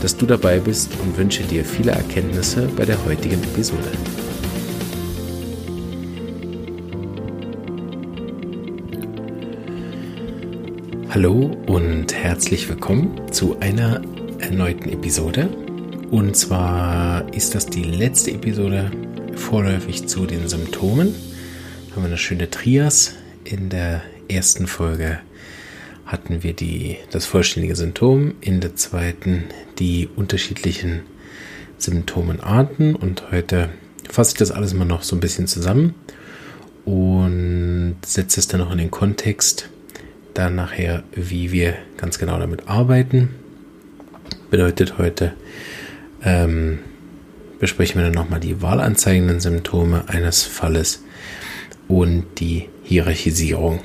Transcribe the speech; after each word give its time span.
dass 0.00 0.16
du 0.16 0.26
dabei 0.26 0.58
bist 0.58 0.90
und 1.02 1.16
wünsche 1.16 1.42
dir 1.42 1.64
viele 1.64 1.92
Erkenntnisse 1.92 2.68
bei 2.76 2.84
der 2.84 3.04
heutigen 3.04 3.42
Episode. 3.42 3.90
Hallo 11.10 11.50
und 11.66 12.14
herzlich 12.14 12.68
willkommen 12.68 13.30
zu 13.30 13.58
einer 13.60 14.00
erneuten 14.38 14.90
Episode. 14.90 15.48
Und 16.10 16.36
zwar 16.36 17.32
ist 17.34 17.54
das 17.54 17.66
die 17.66 17.82
letzte 17.82 18.30
Episode 18.30 18.90
vorläufig 19.34 20.06
zu 20.06 20.24
den 20.24 20.48
Symptomen. 20.48 21.14
Haben 21.90 22.02
wir 22.02 22.06
eine 22.06 22.16
schöne 22.16 22.48
Trias. 22.48 23.14
In 23.44 23.68
der 23.68 24.02
ersten 24.28 24.66
Folge 24.66 25.18
hatten 26.10 26.42
wir 26.42 26.54
die, 26.54 26.96
das 27.12 27.26
vollständige 27.26 27.76
Symptom, 27.76 28.34
in 28.40 28.60
der 28.60 28.74
zweiten 28.74 29.44
die 29.78 30.08
unterschiedlichen 30.16 31.02
Symptomenarten 31.78 32.96
und 32.96 33.30
heute 33.30 33.68
fasse 34.10 34.32
ich 34.32 34.38
das 34.38 34.50
alles 34.50 34.74
mal 34.74 34.84
noch 34.84 35.04
so 35.04 35.14
ein 35.14 35.20
bisschen 35.20 35.46
zusammen 35.46 35.94
und 36.84 37.98
setze 38.04 38.40
es 38.40 38.48
dann 38.48 38.60
noch 38.60 38.72
in 38.72 38.78
den 38.78 38.90
Kontext, 38.90 39.70
dann 40.34 40.56
nachher, 40.56 41.04
wie 41.12 41.52
wir 41.52 41.74
ganz 41.96 42.18
genau 42.18 42.38
damit 42.40 42.68
arbeiten. 42.68 43.30
Bedeutet 44.50 44.98
heute, 44.98 45.34
ähm, 46.24 46.80
besprechen 47.60 48.00
wir 48.00 48.06
dann 48.06 48.14
nochmal 48.14 48.40
die 48.40 48.60
wahlanzeigenden 48.60 49.38
Symptome 49.38 50.08
eines 50.08 50.42
Falles 50.42 51.04
und 51.86 52.24
die 52.40 52.68
Hierarchisierung. 52.82 53.80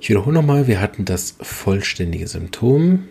Ich 0.00 0.08
wiederhole 0.08 0.34
nochmal, 0.34 0.66
wir 0.66 0.80
hatten 0.80 1.04
das 1.04 1.34
vollständige 1.42 2.26
Symptom 2.26 3.04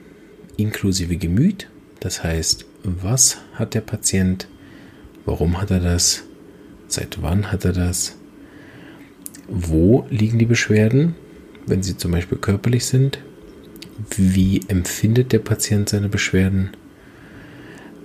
inklusive 0.57 1.17
Gemüt. 1.17 1.69
Das 1.99 2.23
heißt, 2.23 2.65
was 2.83 3.37
hat 3.53 3.75
der 3.75 3.81
Patient? 3.81 4.47
Warum 5.23 5.61
hat 5.61 5.69
er 5.69 5.81
das? 5.81 6.23
Seit 6.87 7.21
wann 7.21 7.51
hat 7.51 7.63
er 7.63 7.73
das? 7.73 8.17
Wo 9.47 10.07
liegen 10.09 10.39
die 10.39 10.47
Beschwerden, 10.47 11.13
wenn 11.67 11.83
sie 11.83 11.95
zum 11.95 12.11
Beispiel 12.11 12.39
körperlich 12.39 12.85
sind? 12.85 13.19
Wie 14.15 14.61
empfindet 14.67 15.31
der 15.31 15.39
Patient 15.39 15.89
seine 15.89 16.09
Beschwerden? 16.09 16.71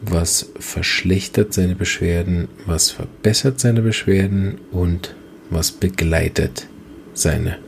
Was 0.02 0.50
verschlechtert 0.58 1.54
seine 1.54 1.74
Beschwerden? 1.74 2.48
Was 2.66 2.90
verbessert 2.90 3.60
seine 3.60 3.80
Beschwerden? 3.80 4.58
Und 4.70 5.14
was 5.48 5.72
begleitet 5.72 6.66
seine 7.14 7.63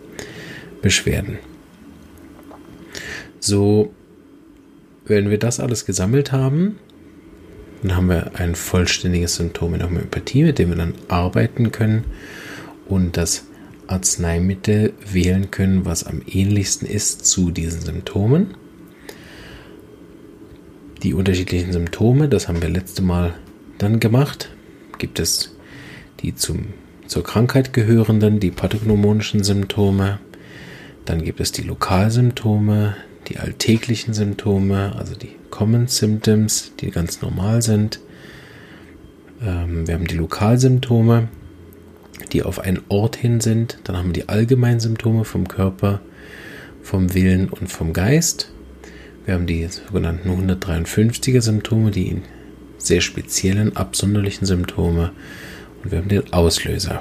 Beschwerden? 0.87 1.39
So 3.41 3.93
wenn 5.07 5.31
wir 5.31 5.39
das 5.39 5.61
alles 5.61 5.87
gesammelt 5.87 6.33
haben, 6.33 6.79
dann 7.83 7.97
haben 7.97 8.09
wir 8.09 8.33
ein 8.35 8.55
vollständiges 8.55 9.37
Symptom 9.37 9.75
in 9.75 9.83
Homöopathie, 9.83 10.45
mit 10.45 10.59
dem 10.59 10.71
wir 10.71 10.77
dann 10.77 10.95
arbeiten 11.09 11.73
können 11.73 12.05
und 12.87 13.17
das 13.17 13.45
Arzneimittel 13.87 14.93
wählen 15.13 15.51
können, 15.51 15.85
was 15.85 16.05
am 16.05 16.23
ähnlichsten 16.27 16.89
ist 16.89 17.27
zu 17.27 17.51
diesen 17.51 17.81
Symptomen. 17.81 18.55
Die 21.03 21.15
unterschiedlichen 21.15 21.73
Symptome, 21.73 22.29
das 22.29 22.49
haben 22.49 22.63
wir 22.63 22.69
letzte 22.69 23.03
Mal 23.03 23.35
dann 23.79 24.01
gemacht, 24.01 24.51
gibt 24.99 25.21
es 25.21 25.57
die 26.21 26.35
zum, 26.35 26.69
zur 27.07 27.23
Krankheit 27.23 27.73
gehörenden, 27.73 28.41
die 28.41 28.51
pathognomonischen 28.51 29.45
Symptome, 29.45 30.19
dann 31.07 31.23
gibt 31.23 31.41
es 31.41 31.53
die 31.53 31.63
Lokalsymptome, 31.63 32.97
die 33.29 33.39
alltäglichen 33.39 34.13
Symptome, 34.13 34.95
also 34.97 35.15
die 35.15 35.37
Common 35.51 35.87
Symptoms, 35.87 36.73
die 36.81 36.91
ganz 36.91 37.23
normal 37.23 37.63
sind. 37.63 38.01
Ähm, 39.41 39.87
wir 39.87 39.95
haben 39.95 40.07
die 40.07 40.17
Lokalsymptome, 40.17 41.29
die 42.33 42.43
auf 42.43 42.59
einen 42.59 42.81
Ort 42.89 43.17
hin 43.17 43.41
sind. 43.41 43.79
Dann 43.85 43.97
haben 43.97 44.09
wir 44.09 44.13
die 44.15 44.29
allgemeinen 44.29 44.81
Symptome 44.81 45.25
vom 45.25 45.49
Körper, 45.49 46.01
vom 46.83 47.15
Willen 47.15 47.49
und 47.49 47.71
vom 47.71 47.93
Geist. 47.93 48.51
Wir 49.25 49.35
haben 49.35 49.47
die 49.47 49.67
sogenannten 49.67 50.29
153er 50.29 51.41
Symptome, 51.41 51.91
die 51.91 52.21
sehr 52.79 53.01
speziellen, 53.01 53.77
absonderlichen 53.77 54.47
Symptome. 54.47 55.13
Und 55.83 55.93
wir 55.93 55.99
haben 55.99 56.09
den 56.09 56.33
Auslöser. 56.33 57.01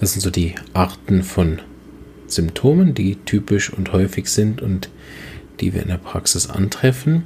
Das 0.00 0.12
sind 0.12 0.20
so 0.20 0.30
die 0.30 0.54
Arten 0.74 1.22
von 1.22 1.60
Symptomen, 2.34 2.94
die 2.94 3.16
typisch 3.16 3.72
und 3.72 3.92
häufig 3.92 4.28
sind 4.28 4.62
und 4.62 4.88
die 5.60 5.74
wir 5.74 5.82
in 5.82 5.88
der 5.88 5.98
Praxis 5.98 6.48
antreffen. 6.48 7.24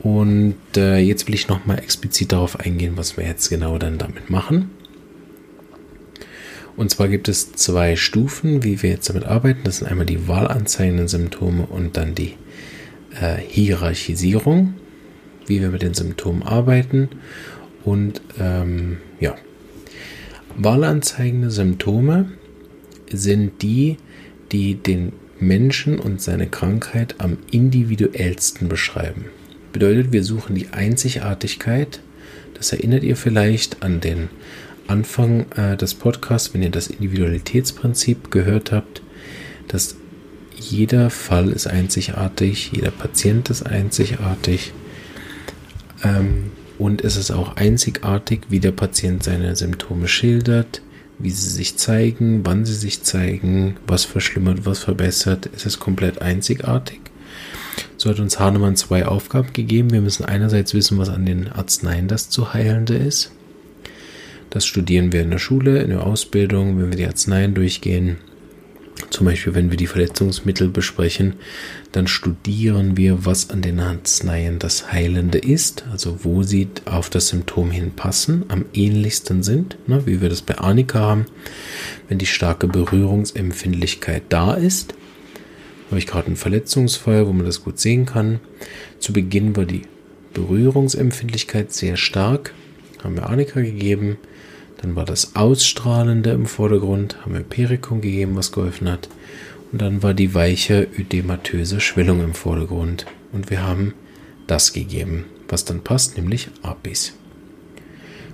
Und 0.00 0.56
äh, 0.76 0.98
jetzt 0.98 1.26
will 1.26 1.34
ich 1.34 1.48
nochmal 1.48 1.78
explizit 1.78 2.32
darauf 2.32 2.60
eingehen, 2.60 2.92
was 2.96 3.16
wir 3.16 3.24
jetzt 3.24 3.48
genau 3.48 3.78
dann 3.78 3.98
damit 3.98 4.28
machen. 4.28 4.70
Und 6.76 6.90
zwar 6.90 7.08
gibt 7.08 7.28
es 7.28 7.52
zwei 7.52 7.96
Stufen, 7.96 8.64
wie 8.64 8.82
wir 8.82 8.90
jetzt 8.90 9.08
damit 9.08 9.24
arbeiten. 9.24 9.60
Das 9.64 9.78
sind 9.78 9.88
einmal 9.88 10.06
die 10.06 10.28
wahlanzeigenden 10.28 11.08
Symptome 11.08 11.66
und 11.66 11.96
dann 11.96 12.14
die 12.14 12.34
äh, 13.20 13.36
Hierarchisierung, 13.36 14.74
wie 15.46 15.60
wir 15.60 15.70
mit 15.70 15.82
den 15.82 15.94
Symptomen 15.94 16.42
arbeiten. 16.42 17.08
Und 17.84 18.20
ähm, 18.40 18.98
ja, 19.20 19.36
wahlanzeigende 20.56 21.50
Symptome 21.50 22.32
sind 23.10 23.62
die, 23.62 23.96
die 24.52 24.74
den 24.74 25.12
Menschen 25.40 25.98
und 25.98 26.20
seine 26.20 26.46
Krankheit 26.46 27.16
am 27.18 27.38
individuellsten 27.50 28.68
beschreiben. 28.68 29.26
Bedeutet, 29.72 30.12
wir 30.12 30.22
suchen 30.22 30.54
die 30.54 30.68
Einzigartigkeit. 30.68 32.00
Das 32.54 32.72
erinnert 32.72 33.02
ihr 33.02 33.16
vielleicht 33.16 33.82
an 33.82 34.00
den 34.00 34.28
Anfang 34.86 35.46
äh, 35.56 35.76
des 35.76 35.94
Podcasts, 35.94 36.54
wenn 36.54 36.62
ihr 36.62 36.70
das 36.70 36.86
Individualitätsprinzip 36.88 38.30
gehört 38.30 38.70
habt, 38.70 39.02
dass 39.68 39.96
jeder 40.56 41.10
Fall 41.10 41.50
ist 41.50 41.66
einzigartig, 41.66 42.70
jeder 42.72 42.90
Patient 42.90 43.50
ist 43.50 43.64
einzigartig. 43.64 44.72
Ähm, 46.02 46.52
und 46.78 47.02
es 47.02 47.16
ist 47.16 47.30
auch 47.30 47.56
einzigartig, 47.56 48.42
wie 48.48 48.60
der 48.60 48.72
Patient 48.72 49.22
seine 49.22 49.56
Symptome 49.56 50.08
schildert, 50.08 50.82
wie 51.18 51.30
sie 51.30 51.50
sich 51.50 51.76
zeigen, 51.76 52.44
wann 52.44 52.64
sie 52.64 52.74
sich 52.74 53.02
zeigen, 53.02 53.76
was 53.86 54.04
verschlimmert, 54.04 54.66
was 54.66 54.80
verbessert. 54.80 55.48
Es 55.54 55.66
ist 55.66 55.78
komplett 55.78 56.22
einzigartig. 56.22 57.00
So 57.96 58.10
hat 58.10 58.20
uns 58.20 58.38
Hahnemann 58.38 58.76
zwei 58.76 59.06
Aufgaben 59.06 59.52
gegeben. 59.52 59.90
Wir 59.90 60.00
müssen 60.00 60.24
einerseits 60.24 60.74
wissen, 60.74 60.98
was 60.98 61.08
an 61.08 61.26
den 61.26 61.48
Arzneien 61.48 62.08
das 62.08 62.28
zu 62.28 62.52
heilende 62.52 62.94
ist. 62.94 63.32
Das 64.50 64.66
studieren 64.66 65.12
wir 65.12 65.22
in 65.22 65.30
der 65.30 65.38
Schule, 65.38 65.82
in 65.82 65.90
der 65.90 66.06
Ausbildung, 66.06 66.78
wenn 66.78 66.90
wir 66.90 66.96
die 66.96 67.06
Arzneien 67.06 67.54
durchgehen. 67.54 68.18
Zum 69.10 69.26
Beispiel, 69.26 69.54
wenn 69.54 69.70
wir 69.70 69.76
die 69.76 69.88
Verletzungsmittel 69.88 70.68
besprechen, 70.68 71.34
dann 71.94 72.08
studieren 72.08 72.96
wir, 72.96 73.24
was 73.24 73.50
an 73.50 73.62
den 73.62 73.78
Arzneien 73.78 74.58
das 74.58 74.90
Heilende 74.90 75.38
ist, 75.38 75.84
also 75.92 76.24
wo 76.24 76.42
sie 76.42 76.66
auf 76.86 77.08
das 77.08 77.28
Symptom 77.28 77.70
hinpassen, 77.70 78.46
am 78.48 78.64
ähnlichsten 78.74 79.44
sind, 79.44 79.76
ne, 79.86 80.04
wie 80.04 80.20
wir 80.20 80.28
das 80.28 80.42
bei 80.42 80.58
Arnika 80.58 80.98
haben. 80.98 81.26
Wenn 82.08 82.18
die 82.18 82.26
starke 82.26 82.66
Berührungsempfindlichkeit 82.66 84.24
da 84.28 84.54
ist, 84.54 84.94
habe 85.88 86.00
ich 86.00 86.08
gerade 86.08 86.26
einen 86.26 86.36
Verletzungsfall, 86.36 87.28
wo 87.28 87.32
man 87.32 87.46
das 87.46 87.62
gut 87.62 87.78
sehen 87.78 88.06
kann. 88.06 88.40
Zu 88.98 89.12
Beginn 89.12 89.54
war 89.54 89.64
die 89.64 89.82
Berührungsempfindlichkeit 90.32 91.72
sehr 91.72 91.96
stark, 91.96 92.54
haben 93.04 93.14
wir 93.14 93.28
Arnika 93.28 93.60
gegeben. 93.60 94.18
Dann 94.82 94.96
war 94.96 95.04
das 95.04 95.36
Ausstrahlende 95.36 96.30
im 96.30 96.46
Vordergrund, 96.46 97.22
haben 97.22 97.34
wir 97.34 97.42
Perikum 97.42 98.00
gegeben, 98.00 98.34
was 98.34 98.50
geholfen 98.50 98.90
hat. 98.90 99.08
Und 99.74 99.82
dann 99.82 100.04
war 100.04 100.14
die 100.14 100.34
weiche 100.34 100.86
ödematöse 100.96 101.80
Schwellung 101.80 102.22
im 102.22 102.34
Vordergrund. 102.34 103.06
Und 103.32 103.50
wir 103.50 103.64
haben 103.64 103.92
das 104.46 104.72
gegeben, 104.72 105.24
was 105.48 105.64
dann 105.64 105.82
passt, 105.82 106.16
nämlich 106.16 106.48
Apis. 106.62 107.14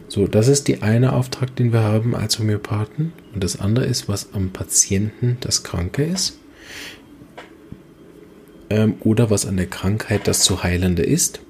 So, 0.07 0.27
das 0.27 0.49
ist 0.49 0.69
die 0.69 0.83
eine 0.83 1.15
Auftrag, 1.15 1.57
den 1.57 1.73
wir 1.73 1.81
haben 1.81 2.15
als 2.15 2.39
Homöopathen. 2.39 3.15
Und 3.33 3.43
das 3.43 3.59
andere 3.59 3.87
ist, 3.87 4.07
was 4.07 4.35
am 4.35 4.51
Patienten 4.51 5.39
das 5.41 5.63
Kranke 5.63 6.05
ist. 6.05 6.39
Ähm, 8.69 8.97
oder 9.01 9.31
was 9.31 9.47
an 9.47 9.57
der 9.57 9.67
Krankheit 9.67 10.29
das 10.29 10.41
zu 10.41 10.63
Heilende 10.63 11.05
ist. 11.05 11.41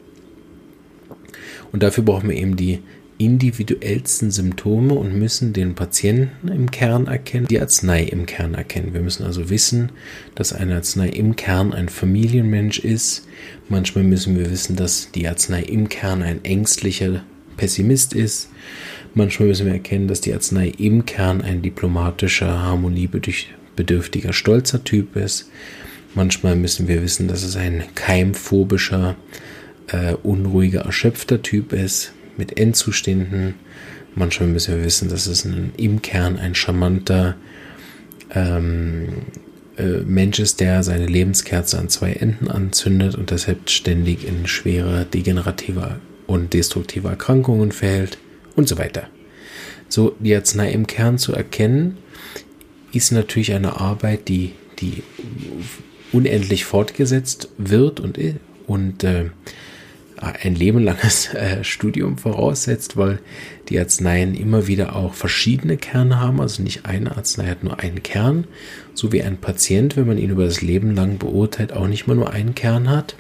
Und 1.73 1.83
dafür 1.83 2.05
brauchen 2.05 2.29
wir 2.29 2.37
eben 2.37 2.55
die 2.55 2.79
individuellsten 3.21 4.31
Symptome 4.31 4.95
und 4.95 5.15
müssen 5.15 5.53
den 5.53 5.75
Patienten 5.75 6.49
im 6.49 6.71
Kern 6.71 7.07
erkennen, 7.07 7.47
die 7.49 7.61
Arznei 7.61 8.05
im 8.05 8.25
Kern 8.25 8.55
erkennen. 8.55 8.95
Wir 8.95 9.03
müssen 9.03 9.25
also 9.25 9.51
wissen, 9.51 9.93
dass 10.35 10.55
eine 10.55 10.77
Arznei 10.77 11.11
im 11.11 11.37
Kern 11.37 11.75
ein 11.75 11.91
Familienmensch 11.91 12.79
ist. 12.79 13.27
Manchmal 13.69 14.05
müssen 14.05 14.39
wir 14.39 14.51
wissen, 14.51 14.75
dass 14.75 15.13
die 15.13 15.29
Arznei 15.29 15.63
im 15.63 15.91
Kern 15.91 16.23
ein 16.23 16.43
ängstlicher 16.45 17.23
Pessimist 17.59 18.15
ist. 18.15 18.49
Manchmal 19.13 19.49
müssen 19.49 19.67
wir 19.67 19.75
erkennen, 19.75 20.09
dass 20.09 20.23
die 20.23 20.33
Arznei 20.33 20.73
im 20.79 21.05
Kern 21.05 21.43
ein 21.43 21.61
diplomatischer, 21.61 22.63
harmoniebedürftiger, 22.63 24.33
stolzer 24.33 24.83
Typ 24.83 25.17
ist. 25.17 25.51
Manchmal 26.15 26.57
müssen 26.57 26.89
wir 26.89 27.03
wissen, 27.03 27.29
dass 27.29 27.43
es 27.43 27.55
ein 27.57 27.83
keimphobischer, 27.95 29.17
äh, 29.89 30.15
unruhiger, 30.23 30.81
erschöpfter 30.81 31.43
Typ 31.43 31.75
ist 31.75 32.15
mit 32.41 32.59
Endzuständen. 32.59 33.55
Manchmal 34.17 34.49
müssen 34.49 34.75
wir 34.77 34.85
wissen, 34.85 35.09
dass 35.09 35.29
es 35.29 35.45
ein, 35.45 35.73
im 35.77 36.03
Kern 36.03 36.37
ein 36.37 36.57
charmanter 36.57 37.37
ähm, 38.35 39.09
äh, 39.77 40.01
Mensch 40.05 40.41
ist, 40.41 40.59
der 40.59 40.83
seine 40.83 41.07
Lebenskerze 41.07 41.79
an 41.79 41.89
zwei 41.89 42.13
Enden 42.15 42.49
anzündet 42.49 43.15
und 43.15 43.31
deshalb 43.31 43.71
ständig 43.71 44.27
in 44.27 44.49
schwere 44.49 45.05
degenerative 45.05 46.01
und 46.27 46.53
destruktive 46.53 47.09
Erkrankungen 47.09 47.71
fällt 47.71 48.19
und 48.57 48.69
so 48.69 48.79
weiter. 48.79 49.05
So, 49.89 50.17
die 50.19 50.35
Arznei 50.35 50.73
im 50.73 50.87
Kern 50.87 51.19
zu 51.19 51.33
erkennen, 51.33 51.99
ist 52.93 53.13
natürlich 53.13 53.53
eine 53.53 53.81
Arbeit, 53.81 54.29
die, 54.29 54.53
die 54.81 55.03
unendlich 56.13 56.65
fortgesetzt 56.65 57.49
wird 57.59 58.01
und, 58.01 58.19
und 58.67 59.05
äh, 59.05 59.31
ein 60.21 60.55
lebenlanges 60.55 61.35
äh, 61.35 61.65
Studium 61.65 62.19
voraussetzt, 62.19 62.97
weil 62.97 63.19
die 63.69 63.79
Arzneien 63.79 64.35
immer 64.35 64.67
wieder 64.67 64.97
auch 64.97 65.15
verschiedene 65.15 65.77
Kerne 65.77 66.21
haben. 66.21 66.41
Also 66.41 66.63
nicht 66.63 66.87
eine 66.87 67.17
Arznei 67.17 67.47
hat 67.47 67.65
nur 67.65 67.81
einen 67.81 68.03
Kern, 68.03 68.45
so 68.95 69.13
wie 69.13 69.23
ein 69.23 69.39
Patient, 69.39 69.97
wenn 69.97 70.07
man 70.07 70.19
ihn 70.19 70.31
über 70.31 70.45
das 70.45 70.61
Leben 70.61 70.95
lang 70.95 71.19
beurteilt, 71.19 71.73
auch 71.73 71.89
nicht 71.89 72.07
mal 72.07 72.15
nur 72.15 72.33
einen 72.33 72.55
Kern 72.55 72.91
hat. 72.91 73.17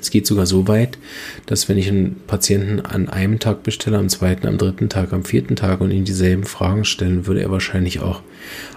Es 0.00 0.10
geht 0.10 0.26
sogar 0.26 0.46
so 0.46 0.66
weit, 0.66 0.98
dass 1.46 1.68
wenn 1.68 1.78
ich 1.78 1.88
einen 1.88 2.16
Patienten 2.26 2.80
an 2.80 3.08
einem 3.08 3.38
Tag 3.38 3.62
bestelle, 3.62 3.98
am 3.98 4.08
zweiten, 4.08 4.48
am 4.48 4.58
dritten 4.58 4.88
Tag, 4.88 5.12
am 5.12 5.24
vierten 5.24 5.54
Tag 5.54 5.80
und 5.80 5.92
ihm 5.92 6.04
dieselben 6.04 6.42
Fragen 6.42 6.84
stellen, 6.84 7.26
würde 7.26 7.40
er 7.40 7.52
wahrscheinlich 7.52 8.00
auch 8.00 8.22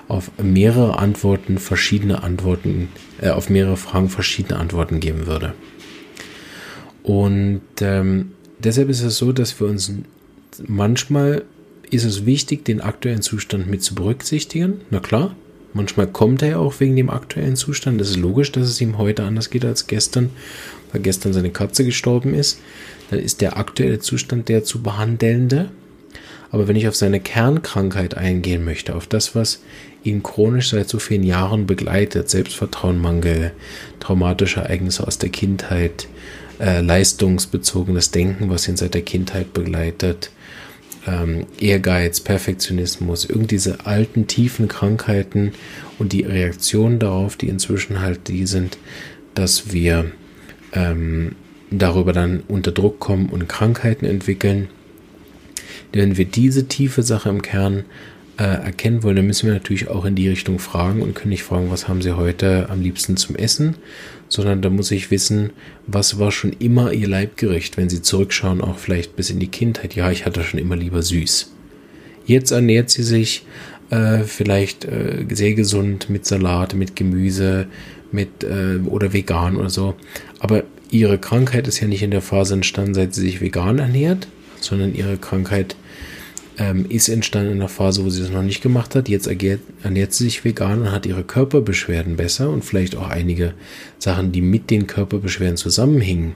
auf 0.08 0.30
mehrere 0.38 1.00
Antworten 1.00 1.58
verschiedene 1.58 2.22
Antworten, 2.22 2.90
äh, 3.22 3.30
auf 3.30 3.50
mehrere 3.50 3.78
Fragen 3.78 4.10
verschiedene 4.10 4.60
Antworten 4.60 5.00
geben 5.00 5.26
würde. 5.26 5.56
Und 7.06 7.62
ähm, 7.82 8.32
deshalb 8.60 8.90
ist 8.90 9.02
es 9.02 9.18
so, 9.18 9.32
dass 9.32 9.60
wir 9.60 9.68
uns 9.68 9.92
manchmal 10.68 11.44
ist 11.92 12.04
es 12.04 12.26
wichtig, 12.26 12.66
den 12.66 12.82
aktuellen 12.82 13.22
Zustand 13.22 13.70
mit 13.70 13.84
zu 13.84 13.94
berücksichtigen. 13.94 14.82
Na 14.90 15.00
klar, 15.00 15.36
manchmal 15.74 16.08
kommt 16.08 16.42
er 16.42 16.50
ja 16.50 16.58
auch 16.58 16.80
wegen 16.80 16.96
dem 16.96 17.12
aktuellen 17.12 17.56
Zustand. 17.56 18.02
Das 18.02 18.10
ist 18.10 18.18
logisch, 18.18 18.52
dass 18.52 18.68
es 18.68 18.82
ihm 18.82 18.98
heute 18.98 19.24
anders 19.24 19.52
geht 19.52 19.64
als 19.64 19.86
gestern 19.86 20.32
weil 20.96 21.02
gestern 21.02 21.34
seine 21.34 21.50
Katze 21.50 21.84
gestorben 21.84 22.34
ist, 22.34 22.62
dann 23.10 23.20
ist 23.20 23.42
der 23.42 23.58
aktuelle 23.58 24.00
Zustand 24.00 24.48
der 24.48 24.64
zu 24.64 24.82
behandelnde. 24.82 25.70
Aber 26.52 26.70
wenn 26.70 26.78
ich 26.78 26.88
auf 26.88 26.96
seine 26.96 27.20
Kernkrankheit 27.20 28.16
eingehen 28.16 28.64
möchte, 28.64 28.96
auf 28.96 29.06
das, 29.06 29.36
was 29.36 29.62
ihn 30.04 30.24
chronisch 30.24 30.70
seit 30.70 30.88
so 30.88 31.00
vielen 31.00 31.24
Jahren 31.24 31.66
begleitet, 31.66 32.30
Selbstvertrauenmangel, 32.30 33.52
traumatische 34.00 34.62
Ereignisse 34.62 35.06
aus 35.06 35.18
der 35.18 35.30
Kindheit, 35.30 36.08
äh, 36.60 36.82
leistungsbezogenes 36.82 38.12
Denken, 38.12 38.50
was 38.50 38.68
ihn 38.68 38.78
seit 38.78 38.94
der 38.94 39.02
Kindheit 39.02 39.54
begleitet, 39.54 40.32
ähm, 41.08 41.46
Ehrgeiz, 41.60 42.20
Perfektionismus, 42.20 43.26
irgendwie 43.26 43.56
diese 43.56 43.86
alten, 43.86 44.28
tiefen 44.28 44.68
Krankheiten 44.68 45.54
und 46.00 46.14
die 46.14 46.24
Reaktionen 46.24 47.00
darauf, 47.00 47.36
die 47.36 47.50
inzwischen 47.50 48.02
halt 48.02 48.28
die 48.28 48.46
sind, 48.46 48.78
dass 49.34 49.72
wir 49.72 50.12
ähm, 50.74 51.36
darüber 51.72 52.14
dann 52.14 52.44
unter 52.48 52.72
Druck 52.72 53.00
kommen 53.00 53.30
und 53.30 53.48
Krankheiten 53.48 54.06
entwickeln. 54.06 54.70
Wenn 55.92 56.18
wir 56.18 56.26
diese 56.26 56.68
tiefe 56.68 57.04
Sache 57.04 57.30
im 57.30 57.42
Kern 57.42 57.86
äh, 58.38 58.44
erkennen 58.44 59.04
wollen, 59.04 59.18
dann 59.18 59.28
müssen 59.28 59.48
wir 59.48 59.54
natürlich 59.54 59.88
auch 59.90 60.06
in 60.06 60.16
die 60.16 60.28
Richtung 60.28 60.60
fragen 60.60 61.02
und 61.02 61.16
können 61.16 61.30
nicht 61.30 61.44
fragen, 61.44 61.72
was 61.72 61.88
haben 61.88 62.02
Sie 62.02 62.18
heute 62.18 62.70
am 62.70 62.82
liebsten 62.82 63.18
zum 63.18 63.36
Essen, 63.36 63.76
sondern 64.28 64.62
da 64.62 64.70
muss 64.70 64.92
ich 64.92 65.12
wissen, 65.12 65.52
was 65.88 66.20
war 66.20 66.32
schon 66.32 66.54
immer 66.54 66.92
Ihr 66.92 67.08
Leibgericht, 67.08 67.78
wenn 67.78 67.90
Sie 67.90 68.02
zurückschauen, 68.02 68.62
auch 68.62 68.78
vielleicht 68.78 69.16
bis 69.16 69.30
in 69.30 69.40
die 69.40 69.48
Kindheit. 69.48 69.96
Ja, 69.96 70.12
ich 70.12 70.26
hatte 70.26 70.44
schon 70.44 70.60
immer 70.60 70.76
lieber 70.76 71.02
süß. 71.02 71.52
Jetzt 72.26 72.52
ernährt 72.52 72.90
sie 72.90 73.04
sich 73.04 73.46
äh, 73.92 74.24
vielleicht 74.24 74.86
äh, 74.86 75.26
sehr 75.30 75.54
gesund 75.54 76.10
mit 76.10 76.26
Salat, 76.26 76.74
mit 76.74 76.96
Gemüse, 76.96 77.68
mit 78.12 78.44
äh, 78.44 78.80
oder 78.86 79.14
vegan 79.14 79.58
oder 79.58 79.70
so. 79.70 79.96
Aber 80.40 80.64
ihre 80.90 81.20
Krankheit 81.20 81.68
ist 81.68 81.80
ja 81.80 81.88
nicht 81.88 82.02
in 82.02 82.12
der 82.12 82.22
Phase 82.22 82.56
entstanden, 82.56 82.96
seit 82.96 83.14
sie 83.14 83.22
sich 83.22 83.42
vegan 83.42 83.78
ernährt, 83.78 84.28
sondern 84.60 84.96
ihre 84.96 85.18
Krankheit 85.18 85.76
ähm, 86.58 86.86
ist 86.90 87.10
entstanden 87.10 87.54
in 87.54 87.60
der 87.60 87.70
Phase, 87.70 88.04
wo 88.06 88.10
sie 88.10 88.22
das 88.22 88.32
noch 88.32 88.44
nicht 88.44 88.62
gemacht 88.62 88.96
hat. 88.96 89.10
Jetzt 89.10 89.28
ernährt, 89.28 89.62
ernährt 89.84 90.14
sie 90.14 90.26
sich 90.26 90.44
vegan 90.46 90.82
und 90.82 90.92
hat 90.92 91.06
ihre 91.06 91.24
Körperbeschwerden 91.24 92.16
besser 92.16 92.50
und 92.50 92.64
vielleicht 92.64 92.96
auch 92.96 93.10
einige 93.10 93.54
Sachen, 94.00 94.32
die 94.32 94.42
mit 94.42 94.70
den 94.70 94.88
Körperbeschwerden 94.88 95.58
zusammenhingen. 95.58 96.34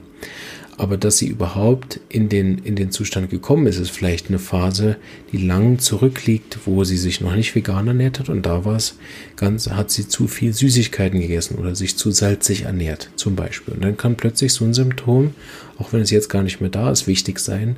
Aber 0.76 0.96
dass 0.96 1.18
sie 1.18 1.26
überhaupt 1.26 2.00
in 2.08 2.30
den, 2.30 2.56
in 2.56 2.74
den 2.74 2.90
Zustand 2.90 3.28
gekommen 3.28 3.66
ist, 3.66 3.78
ist 3.78 3.90
vielleicht 3.90 4.28
eine 4.28 4.38
Phase, 4.38 4.96
die 5.30 5.36
lang 5.36 5.78
zurückliegt, 5.78 6.60
wo 6.64 6.84
sie 6.84 6.96
sich 6.96 7.20
noch 7.20 7.34
nicht 7.34 7.54
vegan 7.54 7.86
ernährt 7.86 8.18
hat 8.18 8.30
und 8.30 8.46
da 8.46 8.64
war 8.64 8.76
es 8.76 8.96
ganz, 9.36 9.68
hat 9.68 9.90
sie 9.90 10.08
zu 10.08 10.26
viel 10.26 10.54
Süßigkeiten 10.54 11.20
gegessen 11.20 11.58
oder 11.58 11.74
sich 11.74 11.98
zu 11.98 12.10
salzig 12.12 12.62
ernährt, 12.62 13.10
zum 13.16 13.36
Beispiel. 13.36 13.74
Und 13.74 13.84
dann 13.84 13.98
kann 13.98 14.16
plötzlich 14.16 14.54
so 14.54 14.64
ein 14.64 14.72
Symptom, 14.72 15.34
auch 15.76 15.92
wenn 15.92 16.00
es 16.00 16.10
jetzt 16.10 16.30
gar 16.30 16.42
nicht 16.42 16.62
mehr 16.62 16.70
da 16.70 16.90
ist, 16.90 17.06
wichtig 17.06 17.40
sein, 17.40 17.76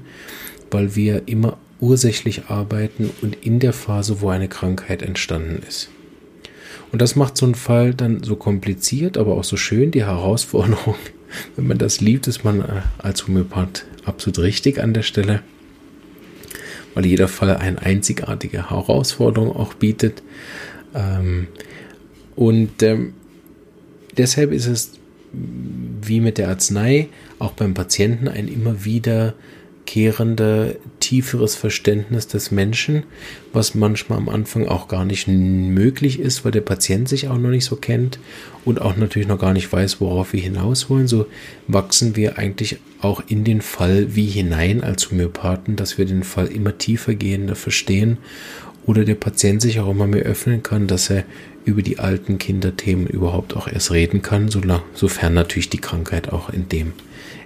weil 0.70 0.94
wir 0.94 1.22
immer 1.26 1.58
ursächlich 1.82 2.46
arbeiten 2.46 3.10
und 3.20 3.44
in 3.44 3.58
der 3.58 3.72
Phase, 3.72 4.20
wo 4.20 4.28
eine 4.28 4.48
Krankheit 4.48 5.02
entstanden 5.02 5.62
ist. 5.66 5.90
Und 6.92 7.02
das 7.02 7.16
macht 7.16 7.36
so 7.36 7.44
einen 7.44 7.56
Fall 7.56 7.92
dann 7.92 8.22
so 8.22 8.36
kompliziert, 8.36 9.18
aber 9.18 9.34
auch 9.34 9.44
so 9.44 9.56
schön, 9.56 9.90
die 9.90 10.04
Herausforderung, 10.04 10.94
wenn 11.56 11.66
man 11.66 11.78
das 11.78 12.00
liebt, 12.00 12.28
ist 12.28 12.44
man 12.44 12.60
äh, 12.60 12.82
als 12.98 13.26
Homöopath 13.26 13.84
absolut 14.04 14.38
richtig 14.38 14.80
an 14.80 14.94
der 14.94 15.02
Stelle, 15.02 15.42
weil 16.94 17.04
jeder 17.04 17.28
Fall 17.28 17.56
eine 17.56 17.82
einzigartige 17.82 18.70
Herausforderung 18.70 19.54
auch 19.54 19.74
bietet. 19.74 20.22
Ähm, 20.94 21.48
und 22.36 22.82
ähm, 22.82 23.14
deshalb 24.16 24.52
ist 24.52 24.66
es 24.66 24.92
wie 25.32 26.20
mit 26.20 26.38
der 26.38 26.48
Arznei 26.48 27.08
auch 27.38 27.52
beim 27.52 27.74
Patienten 27.74 28.28
ein 28.28 28.46
immer 28.46 28.84
wieder 28.84 29.34
wiederkehrende, 29.92 30.78
tieferes 31.02 31.56
Verständnis 31.56 32.28
des 32.28 32.52
Menschen, 32.52 33.02
was 33.52 33.74
manchmal 33.74 34.18
am 34.18 34.28
Anfang 34.28 34.68
auch 34.68 34.86
gar 34.86 35.04
nicht 35.04 35.26
möglich 35.26 36.20
ist, 36.20 36.44
weil 36.44 36.52
der 36.52 36.60
Patient 36.60 37.08
sich 37.08 37.28
auch 37.28 37.36
noch 37.36 37.50
nicht 37.50 37.64
so 37.64 37.74
kennt 37.74 38.20
und 38.64 38.80
auch 38.80 38.96
natürlich 38.96 39.26
noch 39.26 39.40
gar 39.40 39.52
nicht 39.52 39.70
weiß, 39.70 40.00
worauf 40.00 40.32
wir 40.32 40.40
hinaus 40.40 40.88
wollen. 40.88 41.08
So 41.08 41.26
wachsen 41.66 42.14
wir 42.14 42.38
eigentlich 42.38 42.78
auch 43.00 43.20
in 43.26 43.42
den 43.42 43.62
Fall 43.62 44.14
wie 44.14 44.26
hinein 44.26 44.84
als 44.84 45.10
Homöopathen, 45.10 45.74
dass 45.74 45.98
wir 45.98 46.06
den 46.06 46.22
Fall 46.22 46.46
immer 46.46 46.78
tiefer 46.78 47.14
gehender 47.16 47.56
verstehen 47.56 48.18
oder 48.86 49.04
der 49.04 49.16
Patient 49.16 49.60
sich 49.60 49.80
auch 49.80 49.90
immer 49.90 50.06
mehr 50.06 50.22
öffnen 50.22 50.62
kann, 50.62 50.86
dass 50.86 51.10
er 51.10 51.24
über 51.64 51.82
die 51.82 51.98
alten 51.98 52.38
Kinderthemen 52.38 53.08
überhaupt 53.08 53.56
auch 53.56 53.66
erst 53.66 53.90
reden 53.90 54.22
kann, 54.22 54.48
sofern 54.94 55.34
natürlich 55.34 55.68
die 55.68 55.78
Krankheit 55.78 56.32
auch 56.32 56.48
in 56.48 56.68
dem 56.68 56.92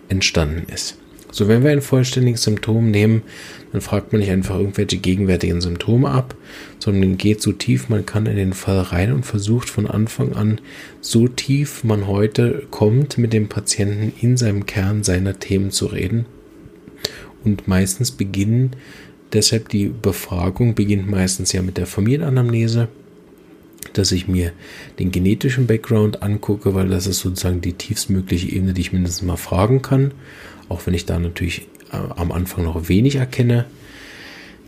entstanden 0.09 0.71
ist. 0.73 0.99
So, 1.37 1.49
wenn 1.49 1.63
wir 1.63 1.71
ein 1.71 1.83
vollständiges 1.83 2.45
Symptom 2.45 2.91
nehmen, 2.91 3.21
dann 3.71 3.83
fragt 3.83 4.11
man 4.11 4.21
nicht 4.21 4.31
einfach 4.31 4.59
irgendwelche 4.59 4.97
gegenwärtigen 4.97 5.61
Symptome 5.61 6.09
ab, 6.09 6.35
sondern 6.79 7.19
geht 7.19 7.43
so 7.43 7.53
tief 7.53 7.91
man 7.91 8.07
kann 8.07 8.25
in 8.25 8.37
den 8.37 8.55
Fall 8.55 8.81
rein 8.81 9.13
und 9.13 9.27
versucht 9.27 9.69
von 9.69 9.87
Anfang 9.87 10.33
an 10.33 10.63
so 11.03 11.29
tief 11.29 11.85
man 11.85 12.07
heute 12.07 12.63
kommt, 12.71 13.19
mit 13.19 13.35
dem 13.35 13.51
Patienten 13.51 14.15
in 14.19 14.39
seinem 14.39 14.65
Kern 14.65 15.05
seiner 15.05 15.39
Themen 15.39 15.71
zu 15.73 15.85
reden. 15.85 16.25
Und 17.45 17.69
meistens 17.69 18.13
beginnen, 18.13 18.71
deshalb 19.35 19.69
die 19.69 19.89
Befragung 19.89 20.75
beginnt 20.75 21.07
meistens 21.07 21.53
ja 21.53 21.61
mit 21.61 21.77
der 21.77 21.87
Familienanamnese 21.87 22.89
dass 23.93 24.13
ich 24.13 24.29
mir 24.29 24.53
den 24.99 25.11
genetischen 25.11 25.67
Background 25.67 26.23
angucke, 26.23 26.75
weil 26.75 26.89
das 26.89 27.07
ist 27.07 27.21
sozusagen 27.21 27.63
die 27.63 27.73
tiefstmögliche 27.73 28.51
Ebene, 28.51 28.75
die 28.75 28.83
ich 28.83 28.93
mindestens 28.93 29.27
mal 29.27 29.37
fragen 29.37 29.81
kann 29.81 30.13
auch 30.69 30.87
wenn 30.87 30.95
ich 30.95 31.07
da 31.07 31.19
natürlich 31.19 31.67
äh, 31.93 31.97
am 32.17 32.33
Anfang 32.33 32.65
noch 32.65 32.89
wenig 32.89 33.17
erkenne. 33.17 33.67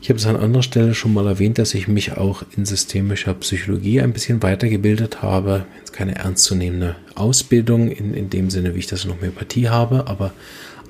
Ich 0.01 0.11
habe 0.11 0.19
es 0.19 0.27
an 0.27 0.37
anderer 0.37 0.63
Stelle 0.63 0.95
schon 0.95 1.13
mal 1.13 1.27
erwähnt, 1.27 1.59
dass 1.59 1.75
ich 1.75 1.89
mich 1.89 2.17
auch 2.17 2.45
in 2.57 2.65
systemischer 2.65 3.35
Psychologie 3.35 4.01
ein 4.01 4.13
bisschen 4.13 4.43
weitergebildet 4.43 5.23
habe. 5.23 5.67
Jetzt 5.81 5.93
keine 5.93 6.15
ernstzunehmende 6.15 6.95
Ausbildung 7.17 7.91
in, 7.91 8.15
in 8.15 8.31
dem 8.31 8.49
Sinne, 8.49 8.75
wie 8.75 8.79
ich 8.79 8.87
das 8.87 9.05
in 9.05 9.11
Homöopathie 9.11 9.69
habe, 9.69 10.07
aber 10.07 10.33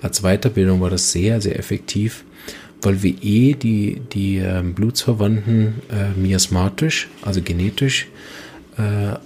als 0.02 0.22
Weiterbildung 0.22 0.80
war 0.80 0.90
das 0.90 1.10
sehr, 1.10 1.40
sehr 1.40 1.58
effektiv, 1.58 2.24
weil 2.82 3.02
wir 3.02 3.14
eh 3.22 3.54
die, 3.54 4.00
die 4.12 4.38
äh, 4.38 4.62
Blutsverwandten 4.62 5.74
äh, 5.90 6.18
miasmatisch, 6.18 7.08
also 7.22 7.40
genetisch, 7.42 8.08
äh, 8.76 9.16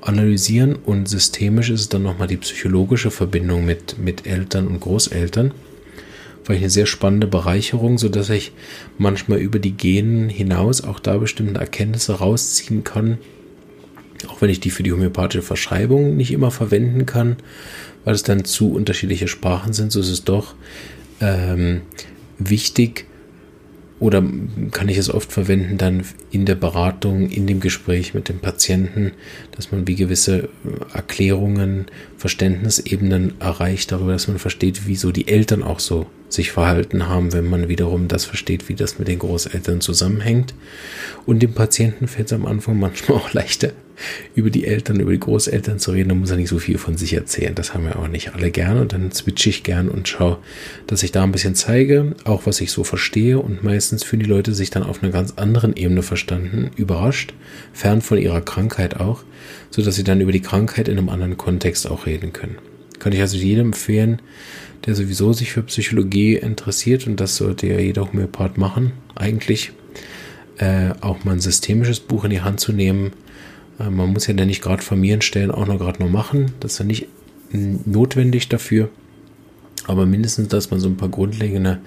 analysieren 0.00 0.76
und 0.76 1.08
systemisch 1.08 1.70
ist 1.70 1.80
es 1.80 1.88
dann 1.88 2.02
nochmal 2.02 2.28
die 2.28 2.36
psychologische 2.36 3.10
Verbindung 3.10 3.64
mit, 3.64 3.98
mit 3.98 4.26
Eltern 4.26 4.66
und 4.66 4.80
Großeltern 4.80 5.52
war 6.48 6.56
eine 6.56 6.70
sehr 6.70 6.86
spannende 6.86 7.26
Bereicherung, 7.26 7.98
so 7.98 8.08
dass 8.08 8.30
ich 8.30 8.52
manchmal 8.96 9.38
über 9.38 9.58
die 9.58 9.72
Genen 9.72 10.28
hinaus 10.28 10.82
auch 10.82 10.98
da 10.98 11.18
bestimmte 11.18 11.60
Erkenntnisse 11.60 12.14
rausziehen 12.14 12.84
kann, 12.84 13.18
auch 14.28 14.40
wenn 14.40 14.50
ich 14.50 14.60
die 14.60 14.70
für 14.70 14.82
die 14.82 14.92
homöopathische 14.92 15.42
Verschreibung 15.42 16.16
nicht 16.16 16.32
immer 16.32 16.50
verwenden 16.50 17.06
kann, 17.06 17.36
weil 18.04 18.14
es 18.14 18.22
dann 18.22 18.44
zu 18.44 18.72
unterschiedliche 18.72 19.28
Sprachen 19.28 19.72
sind, 19.72 19.92
so 19.92 20.00
ist 20.00 20.08
es 20.08 20.24
doch 20.24 20.54
ähm, 21.20 21.82
wichtig, 22.38 23.06
oder 24.00 24.22
kann 24.70 24.88
ich 24.88 24.96
es 24.96 25.12
oft 25.12 25.32
verwenden 25.32 25.76
dann 25.76 26.04
in 26.30 26.46
der 26.46 26.54
Beratung, 26.54 27.28
in 27.28 27.46
dem 27.46 27.60
Gespräch 27.60 28.14
mit 28.14 28.28
dem 28.28 28.38
Patienten, 28.38 29.12
dass 29.52 29.72
man 29.72 29.86
wie 29.88 29.96
gewisse 29.96 30.44
äh, 30.64 30.94
Erklärungen, 30.94 31.86
Verständnisebenen 32.16 33.40
erreicht 33.40 33.92
darüber, 33.92 34.12
dass 34.12 34.28
man 34.28 34.38
versteht, 34.38 34.82
wieso 34.86 35.10
die 35.10 35.28
Eltern 35.28 35.62
auch 35.62 35.80
so 35.80 36.06
sich 36.28 36.52
verhalten 36.52 37.08
haben, 37.08 37.32
wenn 37.32 37.48
man 37.48 37.68
wiederum 37.68 38.08
das 38.08 38.24
versteht, 38.24 38.68
wie 38.68 38.74
das 38.74 38.98
mit 38.98 39.08
den 39.08 39.18
Großeltern 39.18 39.80
zusammenhängt. 39.80 40.54
Und 41.26 41.40
dem 41.40 41.54
Patienten 41.54 42.08
fällt 42.08 42.28
es 42.28 42.32
am 42.32 42.46
Anfang 42.46 42.78
manchmal 42.78 43.18
auch 43.18 43.32
leichter, 43.32 43.72
über 44.34 44.50
die 44.50 44.64
Eltern, 44.66 45.00
über 45.00 45.10
die 45.10 45.20
Großeltern 45.20 45.78
zu 45.78 45.90
reden, 45.90 46.10
da 46.10 46.14
muss 46.14 46.30
er 46.30 46.36
nicht 46.36 46.48
so 46.48 46.58
viel 46.58 46.78
von 46.78 46.96
sich 46.96 47.14
erzählen. 47.14 47.54
Das 47.54 47.74
haben 47.74 47.84
wir 47.84 47.98
auch 47.98 48.08
nicht 48.08 48.34
alle 48.34 48.50
gern 48.50 48.78
und 48.78 48.92
dann 48.92 49.10
switche 49.12 49.50
ich 49.50 49.64
gern 49.64 49.88
und 49.88 50.08
schaue, 50.08 50.38
dass 50.86 51.02
ich 51.02 51.12
da 51.12 51.24
ein 51.24 51.32
bisschen 51.32 51.54
zeige, 51.54 52.14
auch 52.24 52.46
was 52.46 52.60
ich 52.60 52.70
so 52.70 52.84
verstehe 52.84 53.38
und 53.38 53.64
meistens 53.64 54.04
fühlen 54.04 54.22
die 54.22 54.28
Leute 54.28 54.54
sich 54.54 54.70
dann 54.70 54.82
auf 54.82 55.02
einer 55.02 55.12
ganz 55.12 55.34
anderen 55.36 55.76
Ebene 55.76 56.02
verstanden, 56.02 56.70
überrascht, 56.76 57.34
fern 57.72 58.00
von 58.00 58.18
ihrer 58.18 58.40
Krankheit 58.40 59.00
auch, 59.00 59.24
so 59.70 59.82
dass 59.82 59.96
sie 59.96 60.04
dann 60.04 60.20
über 60.20 60.32
die 60.32 60.42
Krankheit 60.42 60.88
in 60.88 60.98
einem 60.98 61.08
anderen 61.08 61.36
Kontext 61.36 61.90
auch 61.90 62.06
reden 62.06 62.32
können. 62.32 62.58
Kann 62.98 63.12
ich 63.12 63.20
also 63.20 63.36
jedem 63.36 63.68
empfehlen, 63.68 64.20
der 64.86 64.94
sowieso 64.94 65.32
sich 65.32 65.52
für 65.52 65.62
Psychologie 65.62 66.36
interessiert 66.36 67.06
und 67.06 67.20
das 67.20 67.36
sollte 67.36 67.66
ja 67.66 67.78
jeder 67.78 68.06
Homöopath 68.06 68.58
machen, 68.58 68.92
eigentlich, 69.14 69.72
äh, 70.58 70.90
auch 71.00 71.24
mal 71.24 71.32
ein 71.32 71.40
systemisches 71.40 72.00
Buch 72.00 72.24
in 72.24 72.30
die 72.30 72.40
Hand 72.40 72.60
zu 72.60 72.72
nehmen, 72.72 73.12
äh, 73.78 73.90
man 73.90 74.12
muss 74.12 74.26
ja 74.26 74.34
dann 74.34 74.48
nicht 74.48 74.62
gerade 74.62 74.82
Familienstellen 74.82 75.50
auch 75.50 75.66
noch 75.66 75.78
gerade 75.78 76.02
noch 76.02 76.10
machen. 76.10 76.52
Das 76.60 76.72
ist 76.72 76.78
ja 76.78 76.84
nicht 76.84 77.06
notwendig 77.52 78.48
dafür. 78.48 78.90
Aber 79.86 80.04
mindestens, 80.04 80.48
dass 80.48 80.70
man 80.70 80.80
so 80.80 80.88
ein 80.88 80.96
paar 80.96 81.08
grundlegende 81.08 81.78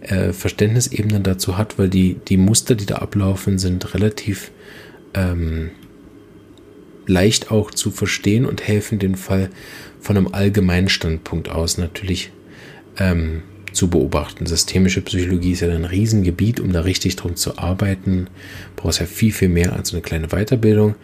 äh, 0.00 0.32
Verständnisebenen 0.32 1.22
dazu 1.22 1.56
hat, 1.56 1.78
weil 1.78 1.88
die, 1.88 2.16
die 2.28 2.36
Muster, 2.36 2.74
die 2.74 2.86
da 2.86 2.96
ablaufen, 2.96 3.58
sind 3.58 3.94
relativ 3.94 4.50
ähm, 5.14 5.70
leicht 7.08 7.50
auch 7.50 7.70
zu 7.72 7.90
verstehen 7.90 8.46
und 8.46 8.66
helfen 8.66 8.98
den 8.98 9.16
Fall 9.16 9.50
von 10.00 10.16
einem 10.16 10.28
allgemeinen 10.28 10.88
Standpunkt 10.88 11.48
aus 11.48 11.78
natürlich 11.78 12.30
ähm, 12.98 13.42
zu 13.72 13.88
beobachten. 13.88 14.46
Systemische 14.46 15.00
Psychologie 15.02 15.52
ist 15.52 15.60
ja 15.60 15.68
ein 15.68 15.84
Riesengebiet, 15.84 16.60
um 16.60 16.72
da 16.72 16.82
richtig 16.82 17.16
drum 17.16 17.36
zu 17.36 17.58
arbeiten. 17.58 18.28
Brauchst 18.76 19.00
ja 19.00 19.06
viel, 19.06 19.32
viel 19.32 19.48
mehr 19.48 19.72
als 19.72 19.92
eine 19.92 20.02
kleine 20.02 20.28
Weiterbildung. 20.28 20.94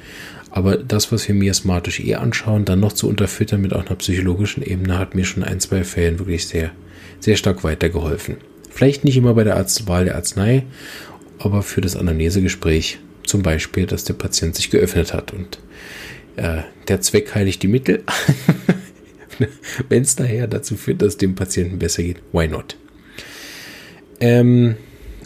Aber 0.50 0.76
das, 0.76 1.10
was 1.10 1.26
wir 1.26 1.34
miasmatisch 1.34 2.00
eh 2.00 2.14
anschauen, 2.14 2.64
dann 2.64 2.80
noch 2.80 2.92
zu 2.92 3.08
unterfüttern 3.08 3.60
mit 3.60 3.72
auch 3.72 3.86
einer 3.86 3.96
psychologischen 3.96 4.62
Ebene, 4.62 4.98
hat 4.98 5.14
mir 5.14 5.24
schon 5.24 5.42
ein, 5.42 5.58
zwei 5.58 5.82
Fällen 5.82 6.20
wirklich 6.20 6.46
sehr, 6.46 6.70
sehr 7.18 7.36
stark 7.36 7.64
weitergeholfen. 7.64 8.36
Vielleicht 8.70 9.04
nicht 9.04 9.16
immer 9.16 9.34
bei 9.34 9.44
der 9.44 9.56
Wahl 9.86 10.04
der 10.04 10.14
Arznei, 10.14 10.64
aber 11.38 11.62
für 11.62 11.80
das 11.80 11.96
Anamnesegespräch 11.96 12.98
zum 13.24 13.42
Beispiel, 13.42 13.86
dass 13.86 14.04
der 14.04 14.14
Patient 14.14 14.54
sich 14.54 14.70
geöffnet 14.70 15.12
hat 15.12 15.32
und 15.32 15.58
äh, 16.36 16.62
der 16.88 17.00
Zweck 17.00 17.34
heiligt 17.34 17.62
die 17.62 17.68
Mittel. 17.68 18.02
Wenn 19.88 20.02
es 20.02 20.16
daher 20.16 20.46
dazu 20.46 20.76
führt, 20.76 21.02
dass 21.02 21.08
es 21.08 21.16
dem 21.16 21.34
Patienten 21.34 21.78
besser 21.78 22.02
geht, 22.02 22.18
why 22.32 22.46
not? 22.46 22.76
Ähm, 24.20 24.76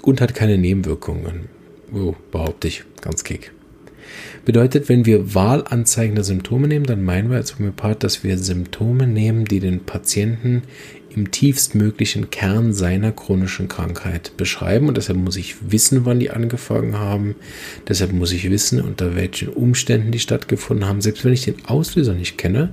und 0.03 0.21
hat 0.21 0.35
keine 0.35 0.59
Nebenwirkungen. 0.59 1.49
Oh, 1.93 2.15
behaupte 2.31 2.69
ich, 2.69 2.85
ganz 3.01 3.25
kick. 3.25 3.53
Bedeutet, 4.45 4.89
wenn 4.89 5.05
wir 5.05 5.35
wahlanzeigende 5.35 6.25
Symptome 6.25 6.69
nehmen, 6.69 6.87
dann 6.87 7.05
meinen 7.05 7.31
wir 7.31 7.37
als 7.37 7.59
Homöopath, 7.59 8.03
dass 8.03 8.25
wir 8.25 8.39
Symptome 8.39 9.07
nehmen, 9.07 9.45
die 9.45 9.61
den 9.61 9.81
Patienten 9.81 10.63
im 11.15 11.31
tiefstmöglichen 11.31 12.31
Kern 12.31 12.73
seiner 12.73 13.13
chronischen 13.13 13.69
Krankheit 13.69 14.37
beschreiben. 14.37 14.89
Und 14.89 14.97
deshalb 14.97 15.19
muss 15.19 15.37
ich 15.37 15.57
wissen, 15.71 16.05
wann 16.05 16.21
die 16.21 16.31
angefangen 16.31 16.99
haben. 16.99 17.35
Deshalb 17.89 18.13
muss 18.13 18.33
ich 18.33 18.51
wissen, 18.51 18.81
unter 18.81 19.17
welchen 19.17 19.49
Umständen 19.49 20.13
die 20.13 20.19
stattgefunden 20.19 20.87
haben. 20.87 21.01
Selbst 21.01 21.25
wenn 21.25 21.33
ich 21.33 21.45
den 21.45 21.65
Auslöser 21.67 22.15
nicht 22.15 22.39
kenne, 22.39 22.71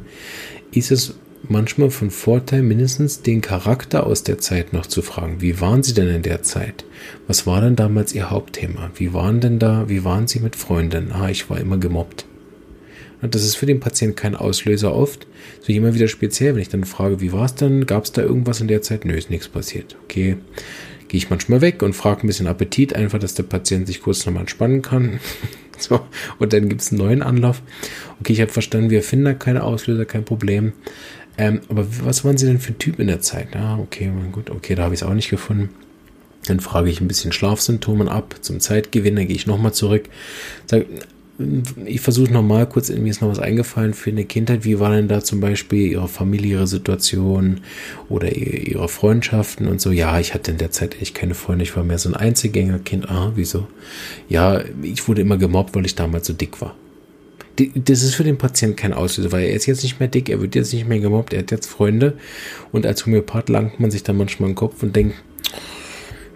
ist 0.72 0.92
es 0.92 1.16
manchmal 1.50 1.92
von 1.92 2.12
Vorteil, 2.12 2.62
mindestens 2.62 3.22
den 3.22 3.42
Charakter 3.42 4.06
aus 4.06 4.24
der 4.24 4.40
Zeit 4.40 4.74
noch 4.74 4.86
zu 4.86 5.02
fragen. 5.02 5.42
Wie 5.42 5.60
waren 5.62 5.84
Sie 5.84 5.94
denn 5.94 6.10
in 6.10 6.22
der 6.22 6.44
Zeit? 6.44 6.86
Was 7.28 7.48
war 7.48 7.62
denn 7.62 7.76
damals 7.76 8.14
Ihr 8.14 8.30
Hauptthema? 8.30 8.92
Wie 8.96 9.14
waren 9.14 9.40
denn 9.40 9.60
da, 9.60 9.88
wie 9.90 10.04
waren 10.04 10.28
Sie 10.28 10.40
mit 10.40 10.56
Freunden? 10.56 11.12
Ah, 11.12 11.30
ich 11.30 11.50
war 11.50 11.60
immer 11.60 11.78
gemobbt. 11.78 12.26
Das 13.22 13.44
ist 13.44 13.56
für 13.56 13.66
den 13.66 13.80
Patienten 13.80 14.16
kein 14.16 14.36
Auslöser 14.36 14.94
oft. 14.94 15.28
So 15.62 15.74
immer 15.74 15.94
wieder 15.94 16.08
speziell, 16.08 16.54
wenn 16.54 16.62
ich 16.62 16.70
dann 16.70 16.84
frage, 16.84 17.22
wie 17.22 17.32
war 17.32 17.46
es 17.46 17.56
denn? 17.56 17.86
Gab 17.86 18.04
es 18.04 18.12
da 18.12 18.22
irgendwas 18.22 18.62
in 18.62 18.68
der 18.68 18.82
Zeit? 18.82 19.06
Nö, 19.06 19.14
ist 19.14 19.30
nichts 19.30 19.48
passiert. 19.48 19.96
Okay, 20.04 20.38
gehe 21.08 21.18
ich 21.18 21.30
manchmal 21.30 21.62
weg 21.62 21.82
und 21.82 21.94
frage 21.94 22.24
ein 22.24 22.28
bisschen 22.28 22.48
Appetit, 22.48 22.96
einfach, 22.96 23.20
dass 23.20 23.34
der 23.34 23.44
Patient 23.44 23.88
sich 23.88 24.02
kurz 24.02 24.26
nochmal 24.26 24.42
entspannen 24.42 24.82
kann. 24.82 25.20
so, 25.78 26.02
und 26.40 26.54
dann 26.54 26.70
gibt 26.70 26.82
es 26.82 26.92
einen 26.92 27.00
neuen 27.00 27.22
Anlauf. 27.22 27.62
Okay, 28.20 28.34
ich 28.34 28.42
habe 28.42 28.52
verstanden, 28.52 28.90
wir 28.90 29.04
finden 29.04 29.26
da 29.26 29.34
keine 29.34 29.64
Auslöser, 29.64 30.06
kein 30.06 30.26
Problem. 30.26 30.74
Ähm, 31.38 31.62
aber 31.70 31.86
was 32.04 32.24
waren 32.24 32.38
Sie 32.38 32.46
denn 32.46 32.60
für 32.60 32.74
ein 32.74 32.80
Typ 32.80 33.00
in 33.00 33.08
der 33.08 33.22
Zeit? 33.22 33.56
Ah, 33.56 33.78
okay, 33.78 34.12
gut, 34.32 34.50
okay, 34.50 34.76
da 34.76 34.84
habe 34.84 34.94
ich 34.94 35.02
es 35.02 35.08
auch 35.08 35.14
nicht 35.14 35.30
gefunden. 35.30 35.70
Dann 36.48 36.60
frage 36.60 36.90
ich 36.90 37.02
ein 37.02 37.08
bisschen 37.08 37.32
Schlafsymptomen 37.32 38.08
ab. 38.08 38.36
Zum 38.42 38.60
Zeitgewinn, 38.60 39.16
dann 39.16 39.28
gehe 39.28 39.36
ich 39.36 39.48
nochmal 39.48 39.74
zurück. 39.74 40.10
Sag, 40.68 40.86
ich 41.86 42.02
versuche 42.02 42.32
nochmal 42.32 42.68
kurz, 42.68 42.90
mir 42.90 43.10
ist 43.10 43.22
noch 43.22 43.30
was 43.30 43.40
eingefallen 43.40 43.94
für 43.94 44.10
eine 44.10 44.24
Kindheit. 44.26 44.64
Wie 44.64 44.80
war 44.80 44.92
denn 44.92 45.08
da 45.08 45.24
zum 45.24 45.42
Beispiel 45.42 45.92
Ihre 45.92 46.08
familiäre 46.08 46.68
Situation 46.68 47.62
oder 48.08 48.34
Ihre 48.34 48.88
Freundschaften 48.88 49.68
und 49.68 49.82
so? 49.82 49.92
Ja, 49.92 50.20
ich 50.20 50.34
hatte 50.34 50.52
in 50.52 50.58
der 50.58 50.72
Zeit 50.72 51.02
echt 51.02 51.14
keine 51.14 51.34
Freunde. 51.34 51.64
Ich 51.64 51.76
war 51.76 51.84
mehr 51.84 51.98
so 51.98 52.10
ein 52.10 52.16
Einzelgängerkind. 52.16 53.10
Ah, 53.10 53.34
wieso? 53.36 53.68
Ja, 54.30 54.62
ich 54.82 55.08
wurde 55.08 55.22
immer 55.22 55.38
gemobbt, 55.38 55.76
weil 55.76 55.86
ich 55.86 55.96
damals 55.96 56.28
so 56.28 56.34
dick 56.34 56.62
war 56.62 56.76
das 57.76 58.04
ist 58.04 58.16
für 58.16 58.24
den 58.24 58.38
Patienten 58.38 58.76
kein 58.76 58.94
Auslöser, 58.94 59.32
weil 59.32 59.46
er 59.46 59.56
ist 59.56 59.66
jetzt 59.66 59.84
nicht 59.84 60.00
mehr 60.00 60.10
dick, 60.10 60.30
er 60.30 60.42
wird 60.42 60.56
jetzt 60.56 60.74
nicht 60.74 60.88
mehr 60.88 61.00
gemobbt, 61.00 61.34
er 61.34 61.40
hat 61.40 61.52
jetzt 61.52 61.68
Freunde. 61.68 62.18
Und 62.72 62.86
als 62.86 63.06
Homöopath 63.06 63.50
langt 63.50 63.80
man 63.80 63.92
sich 63.92 64.04
dann 64.04 64.18
manchmal 64.18 64.50
im 64.50 64.56
Kopf 64.56 64.84
und 64.84 64.96
denkt, 64.96 65.16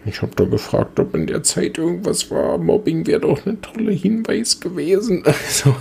ich 0.06 0.22
habe 0.22 0.32
da 0.36 0.46
gefragt, 0.46 1.00
ob 1.00 1.14
in 1.16 1.28
der 1.28 1.44
Zeit 1.44 1.78
irgendwas 1.78 2.32
war. 2.32 2.58
Mobbing 2.58 3.06
wäre 3.06 3.22
doch 3.22 3.46
ein 3.46 3.62
toller 3.62 3.92
Hinweis 3.92 4.60
gewesen. 4.60 5.24
Also, 5.48 5.76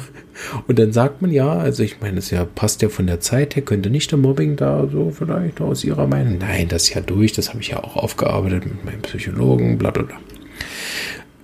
und 0.69 0.79
dann 0.79 0.93
sagt 0.93 1.21
man 1.21 1.33
ja, 1.33 1.53
also 1.53 1.83
ich 1.83 2.01
meine, 2.01 2.19
es 2.19 2.31
ja 2.31 2.45
passt 2.45 2.81
ja 2.83 2.89
von 2.89 3.09
der 3.09 3.19
Zeit 3.19 3.57
her, 3.57 3.63
könnte 3.65 3.91
nicht 3.91 4.13
der 4.13 4.19
Mobbing 4.19 4.55
da 4.55 4.89
so 4.91 5.11
vielleicht 5.11 5.61
aus 5.61 5.83
Ihrer 5.83 6.07
Meinung? 6.07 6.39
Nein, 6.39 6.69
das 6.69 6.85
ist 6.85 6.95
ja 6.95 7.01
durch, 7.01 7.33
das 7.33 7.49
habe 7.49 7.61
ich 7.61 7.69
ja 7.69 7.83
auch 7.83 7.97
aufgearbeitet 7.97 8.65
mit 8.65 8.85
meinem 8.85 9.03
Psychologen, 9.03 9.79
bla 9.79 9.91
bla 9.91 10.05
bla. 10.05 10.17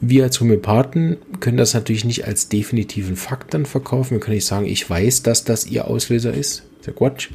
Wir 0.00 0.24
als 0.24 0.40
Homöopathen 0.40 1.16
können 1.40 1.56
das 1.56 1.74
natürlich 1.74 2.04
nicht 2.04 2.26
als 2.26 2.48
definitiven 2.48 3.16
Fakt 3.16 3.54
dann 3.54 3.66
verkaufen. 3.66 4.12
Wir 4.12 4.20
können 4.20 4.36
nicht 4.36 4.46
sagen, 4.46 4.66
ich 4.66 4.88
weiß, 4.88 5.22
dass 5.22 5.44
das 5.44 5.66
Ihr 5.66 5.88
Auslöser 5.88 6.32
ist. 6.32 6.62
Das 6.84 6.94
Quatsch. 6.94 7.30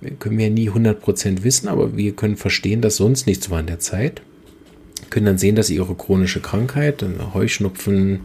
Wir 0.00 0.10
können 0.10 0.38
ja 0.38 0.50
nie 0.50 0.68
100% 0.68 1.42
wissen, 1.42 1.68
aber 1.68 1.96
wir 1.96 2.12
können 2.14 2.36
verstehen, 2.36 2.82
dass 2.82 2.96
sonst 2.96 3.26
nichts 3.26 3.50
war 3.50 3.60
in 3.60 3.66
der 3.66 3.78
Zeit. 3.78 4.20
Können 5.16 5.24
dann 5.24 5.38
sehen, 5.38 5.56
dass 5.56 5.70
Ihre 5.70 5.94
chronische 5.94 6.40
Krankheit, 6.40 7.02
Heuschnupfen, 7.32 8.20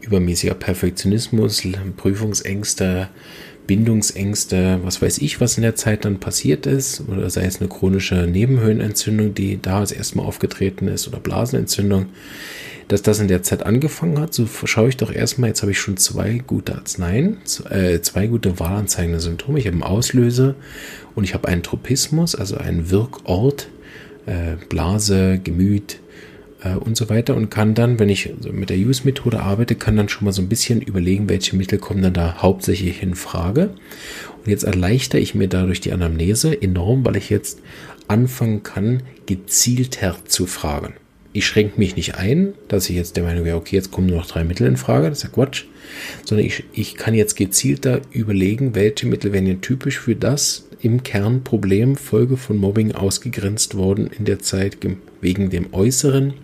übermäßiger 0.00 0.54
Perfektionismus, 0.54 1.62
Prüfungsängste, 1.96 3.08
Bindungsängste, 3.68 4.80
was 4.82 5.00
weiß 5.00 5.18
ich, 5.18 5.40
was 5.40 5.56
in 5.58 5.62
der 5.62 5.76
Zeit 5.76 6.04
dann 6.04 6.18
passiert 6.18 6.66
ist, 6.66 7.04
oder 7.06 7.30
sei 7.30 7.44
es 7.44 7.60
eine 7.60 7.68
chronische 7.68 8.26
Nebenhöhlenentzündung, 8.26 9.32
die 9.32 9.62
da 9.62 9.84
erstmal 9.84 10.26
aufgetreten 10.26 10.88
ist, 10.88 11.06
oder 11.06 11.20
Blasenentzündung, 11.20 12.06
dass 12.88 13.02
das 13.02 13.20
in 13.20 13.28
der 13.28 13.44
Zeit 13.44 13.64
angefangen 13.64 14.18
hat, 14.18 14.34
so 14.34 14.48
schaue 14.48 14.88
ich 14.88 14.96
doch 14.96 15.12
erstmal, 15.12 15.50
jetzt 15.50 15.62
habe 15.62 15.70
ich 15.70 15.78
schon 15.78 15.98
zwei 15.98 16.42
gute 16.44 16.74
Arzneien, 16.74 17.36
äh, 17.70 18.00
zwei 18.00 18.26
gute 18.26 18.58
wahlanzeigende 18.58 19.20
Symptome. 19.20 19.60
Ich 19.60 19.68
habe 19.68 19.74
einen 19.74 19.84
Auslöser 19.84 20.56
und 21.14 21.22
ich 21.22 21.32
habe 21.32 21.46
einen 21.46 21.62
Tropismus, 21.62 22.34
also 22.34 22.56
einen 22.56 22.90
Wirkort, 22.90 23.68
äh, 24.26 24.56
Blase, 24.68 25.38
Gemüt, 25.38 26.00
äh, 26.64 26.74
und 26.74 26.96
so 26.96 27.08
weiter 27.08 27.36
und 27.36 27.50
kann 27.50 27.74
dann, 27.74 27.98
wenn 27.98 28.08
ich 28.08 28.32
mit 28.50 28.70
der 28.70 28.78
Use-Methode 28.78 29.40
arbeite, 29.40 29.74
kann 29.74 29.96
dann 29.96 30.08
schon 30.08 30.24
mal 30.24 30.32
so 30.32 30.42
ein 30.42 30.48
bisschen 30.48 30.80
überlegen, 30.80 31.28
welche 31.28 31.56
Mittel 31.56 31.78
kommen 31.78 32.02
dann 32.02 32.14
da 32.14 32.42
hauptsächlich 32.42 33.02
in 33.02 33.14
Frage. 33.14 33.74
Und 34.44 34.50
jetzt 34.50 34.64
erleichtere 34.64 35.20
ich 35.20 35.34
mir 35.34 35.48
dadurch 35.48 35.80
die 35.80 35.92
Anamnese 35.92 36.60
enorm, 36.60 37.04
weil 37.04 37.16
ich 37.16 37.30
jetzt 37.30 37.60
anfangen 38.08 38.62
kann, 38.62 39.02
gezielter 39.26 40.16
zu 40.26 40.46
fragen. 40.46 40.94
Ich 41.32 41.46
schränke 41.46 41.80
mich 41.80 41.96
nicht 41.96 42.14
ein, 42.14 42.54
dass 42.68 42.88
ich 42.88 42.94
jetzt 42.94 43.16
der 43.16 43.24
Meinung 43.24 43.44
wäre, 43.44 43.56
okay, 43.56 43.74
jetzt 43.74 43.90
kommen 43.90 44.06
nur 44.06 44.18
noch 44.18 44.26
drei 44.26 44.44
Mittel 44.44 44.68
in 44.68 44.76
Frage, 44.76 45.08
das 45.08 45.18
ist 45.18 45.24
ja 45.24 45.30
Quatsch, 45.30 45.64
sondern 46.24 46.46
ich, 46.46 46.62
ich 46.72 46.94
kann 46.94 47.14
jetzt 47.14 47.34
gezielter 47.34 48.02
überlegen, 48.12 48.76
welche 48.76 49.06
Mittel 49.06 49.32
wären 49.32 49.46
hier 49.46 49.60
typisch 49.60 49.98
für 49.98 50.14
das 50.14 50.68
im 50.80 51.02
Kern 51.02 51.42
Problem 51.42 51.96
Folge 51.96 52.36
von 52.36 52.58
Mobbing 52.58 52.92
ausgegrenzt 52.92 53.74
worden 53.74 54.08
in 54.16 54.26
der 54.26 54.38
Zeit 54.38 54.76
wegen 55.20 55.50
dem 55.50 55.72
Äußeren 55.72 56.34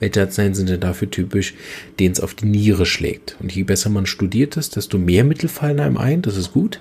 welche 0.00 0.20
Arzneien 0.20 0.54
sind 0.54 0.68
denn 0.68 0.80
dafür 0.80 1.10
typisch, 1.10 1.54
denen 1.98 2.12
es 2.12 2.20
auf 2.20 2.34
die 2.34 2.46
Niere 2.46 2.86
schlägt? 2.86 3.36
Und 3.40 3.52
je 3.52 3.62
besser 3.62 3.90
man 3.90 4.06
studiert 4.06 4.56
ist, 4.56 4.76
desto 4.76 4.98
mehr 4.98 5.24
Mittel 5.24 5.48
fallen 5.48 5.80
einem 5.80 5.96
ein. 5.96 6.22
Das 6.22 6.36
ist 6.36 6.52
gut, 6.52 6.80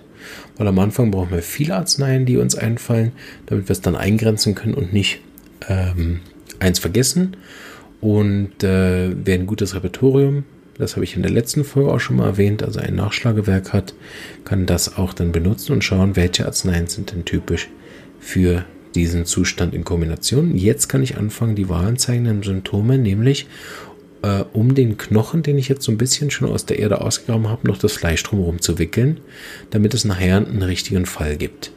weil 0.57 0.67
am 0.67 0.79
Anfang 0.79 1.11
brauchen 1.11 1.31
wir 1.31 1.41
viele 1.41 1.75
Arzneien, 1.75 2.25
die 2.25 2.37
uns 2.37 2.55
einfallen, 2.55 3.11
damit 3.45 3.67
wir 3.67 3.73
es 3.73 3.81
dann 3.81 3.95
eingrenzen 3.95 4.55
können 4.55 4.73
und 4.73 4.93
nicht 4.93 5.19
ähm, 5.67 6.19
eins 6.59 6.79
vergessen. 6.79 7.37
Und 8.01 8.63
äh, 8.63 9.11
wer 9.15 9.35
ein 9.35 9.47
gutes 9.47 9.75
Repertorium, 9.75 10.43
das 10.77 10.95
habe 10.95 11.05
ich 11.05 11.15
in 11.15 11.21
der 11.21 11.31
letzten 11.31 11.63
Folge 11.63 11.91
auch 11.91 11.99
schon 11.99 12.17
mal 12.17 12.27
erwähnt, 12.27 12.61
also 12.61 12.79
ein 12.79 12.95
Nachschlagewerk 12.95 13.71
hat, 13.71 13.93
kann 14.43 14.65
das 14.65 14.97
auch 14.97 15.13
dann 15.13 15.31
benutzen 15.31 15.71
und 15.71 15.83
schauen, 15.83 16.15
welche 16.15 16.45
Arzneien 16.45 16.87
sind 16.87 17.11
denn 17.11 17.23
typisch 17.23 17.69
für 18.19 18.65
diesen 18.95 19.25
Zustand 19.25 19.73
in 19.73 19.83
Kombination. 19.83 20.57
Jetzt 20.57 20.87
kann 20.87 21.03
ich 21.03 21.17
anfangen, 21.17 21.55
die 21.55 21.69
wahlenzeigenden 21.69 22.43
Symptome, 22.43 22.97
nämlich 22.97 23.47
äh, 24.21 24.43
um 24.53 24.73
den 24.73 24.97
Knochen, 24.97 25.43
den 25.43 25.57
ich 25.57 25.67
jetzt 25.67 25.83
so 25.83 25.91
ein 25.91 25.97
bisschen 25.97 26.31
schon 26.31 26.49
aus 26.49 26.65
der 26.65 26.79
Erde 26.79 27.01
ausgegraben 27.01 27.49
habe, 27.49 27.67
noch 27.67 27.77
das 27.77 27.93
Fleisch 27.93 28.23
drumherum 28.23 28.61
zu 28.61 28.79
wickeln, 28.79 29.19
damit 29.69 29.93
es 29.93 30.05
nachher 30.05 30.37
einen 30.37 30.63
richtigen 30.63 31.05
Fall 31.05 31.37
gibt. 31.37 31.71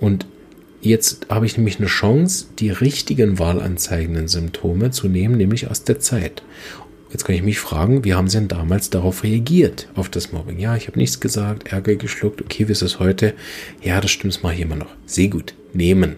Und 0.00 0.26
jetzt 0.82 1.26
habe 1.28 1.46
ich 1.46 1.56
nämlich 1.56 1.78
eine 1.78 1.88
Chance, 1.88 2.46
die 2.58 2.70
richtigen 2.70 3.38
wahlanzeigenden 3.38 4.28
Symptome 4.28 4.90
zu 4.90 5.08
nehmen, 5.08 5.36
nämlich 5.36 5.70
aus 5.70 5.84
der 5.84 6.00
Zeit. 6.00 6.42
Jetzt 7.10 7.24
kann 7.24 7.34
ich 7.34 7.42
mich 7.42 7.58
fragen, 7.58 8.04
wie 8.04 8.14
haben 8.14 8.28
Sie 8.28 8.38
denn 8.38 8.46
damals 8.46 8.88
darauf 8.90 9.24
reagiert, 9.24 9.88
auf 9.94 10.08
das 10.08 10.30
Mobbing? 10.30 10.60
Ja, 10.60 10.76
ich 10.76 10.86
habe 10.86 10.98
nichts 10.98 11.18
gesagt, 11.18 11.72
Ärger 11.72 11.96
geschluckt, 11.96 12.40
okay, 12.40 12.68
wie 12.68 12.72
ist 12.72 12.82
es 12.82 13.00
heute? 13.00 13.34
Ja, 13.82 14.00
das 14.00 14.12
stimmt, 14.12 14.34
das 14.34 14.42
mache 14.42 14.54
ich 14.54 14.60
immer 14.60 14.76
noch. 14.76 14.94
Sehr 15.06 15.28
gut. 15.28 15.54
Nehmen. 15.72 16.16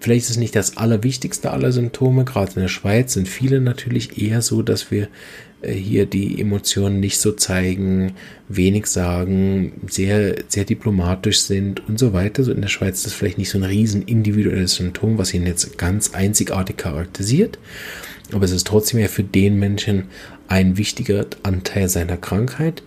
Vielleicht 0.00 0.24
ist 0.24 0.30
es 0.30 0.36
nicht 0.38 0.56
das 0.56 0.78
allerwichtigste 0.78 1.50
aller 1.50 1.72
Symptome. 1.72 2.24
Gerade 2.24 2.52
in 2.54 2.62
der 2.62 2.68
Schweiz 2.68 3.12
sind 3.12 3.28
viele 3.28 3.60
natürlich 3.60 4.20
eher 4.20 4.40
so, 4.40 4.62
dass 4.62 4.90
wir 4.90 5.08
äh, 5.60 5.72
hier 5.72 6.06
die 6.06 6.40
Emotionen 6.40 7.00
nicht 7.00 7.20
so 7.20 7.32
zeigen, 7.32 8.14
wenig 8.48 8.86
sagen, 8.86 9.72
sehr, 9.88 10.36
sehr 10.48 10.64
diplomatisch 10.64 11.40
sind 11.40 11.86
und 11.86 11.98
so 11.98 12.14
weiter. 12.14 12.42
So 12.44 12.52
in 12.52 12.62
der 12.62 12.68
Schweiz 12.68 12.98
ist 12.98 13.06
das 13.06 13.12
vielleicht 13.12 13.38
nicht 13.38 13.50
so 13.50 13.58
ein 13.58 13.64
riesen 13.64 14.02
individuelles 14.02 14.76
Symptom, 14.76 15.18
was 15.18 15.34
ihn 15.34 15.46
jetzt 15.46 15.76
ganz 15.76 16.14
einzigartig 16.14 16.78
charakterisiert. 16.78 17.58
Aber 18.32 18.44
es 18.44 18.52
ist 18.52 18.66
trotzdem 18.66 19.00
ja 19.00 19.08
für 19.08 19.24
den 19.24 19.58
Menschen 19.58 20.04
ein 20.48 20.78
wichtiger 20.78 21.26
Anteil 21.42 21.88
seiner 21.88 22.16
Krankheit 22.16 22.82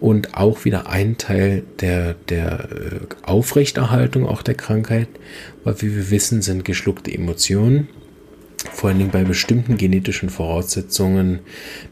und 0.00 0.34
auch 0.34 0.64
wieder 0.64 0.88
ein 0.88 1.16
Teil 1.18 1.64
der, 1.80 2.14
der 2.28 2.68
äh, 2.70 3.00
Aufrechterhaltung 3.22 4.26
auch 4.26 4.42
der 4.42 4.54
Krankheit, 4.54 5.08
weil 5.64 5.80
wie 5.80 5.94
wir 5.94 6.10
wissen, 6.10 6.42
sind 6.42 6.64
geschluckte 6.64 7.12
Emotionen, 7.12 7.88
vor 8.72 8.90
allen 8.90 8.98
Dingen 8.98 9.10
bei 9.10 9.24
bestimmten 9.24 9.76
genetischen 9.76 10.28
Voraussetzungen 10.28 11.40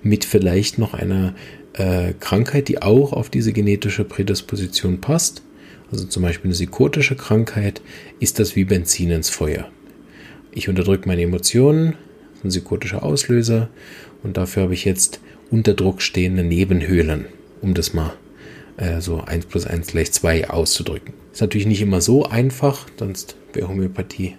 mit 0.03 0.25
vielleicht 0.25 0.79
noch 0.79 0.93
einer 0.93 1.35
äh, 1.75 2.13
Krankheit, 2.21 2.69
die 2.69 2.83
auch 2.83 3.13
auf 3.13 3.31
diese 3.31 3.53
genetische 3.53 4.05
Prädisposition 4.05 5.01
passt, 5.01 5.43
also 5.91 6.05
zum 6.05 6.23
Beispiel 6.23 6.49
eine 6.49 6.55
psychotische 6.55 7.17
Krankheit, 7.17 7.81
ist 8.21 8.39
das 8.39 8.57
wie 8.57 8.65
Benzin 8.65 9.11
ins 9.11 9.31
Feuer. 9.31 9.69
Ich 10.53 10.69
unterdrücke 10.69 11.09
meine 11.09 11.23
Emotionen, 11.23 11.95
ein 12.43 12.49
psychotischer 12.49 13.03
Auslöser 13.03 13.71
und 14.23 14.37
dafür 14.37 14.65
habe 14.65 14.75
ich 14.75 14.85
jetzt 14.85 15.21
unter 15.51 15.75
Druck 15.75 16.03
stehende 16.03 16.45
Nebenhöhlen 16.45 17.27
um 17.65 17.75
das 17.75 17.95
mal 17.95 18.13
äh, 18.77 19.01
so 19.01 19.21
1 19.21 19.47
plus 19.47 19.67
1 19.67 19.89
gleich 19.89 20.13
2 20.13 20.51
auszudrücken. 20.51 21.15
Ist 21.33 21.41
natürlich 21.41 21.67
nicht 21.67 21.81
immer 21.81 22.01
so 22.01 22.25
einfach, 22.25 22.87
sonst 22.99 23.37
wäre 23.53 23.69
Homöopathie 23.69 24.37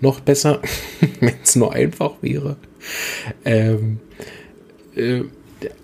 noch 0.00 0.20
besser, 0.20 0.60
wenn 1.20 1.34
es 1.42 1.54
nur 1.54 1.72
einfach 1.72 2.14
wäre. 2.22 2.56
Ähm, 3.44 4.00
äh, 4.96 5.22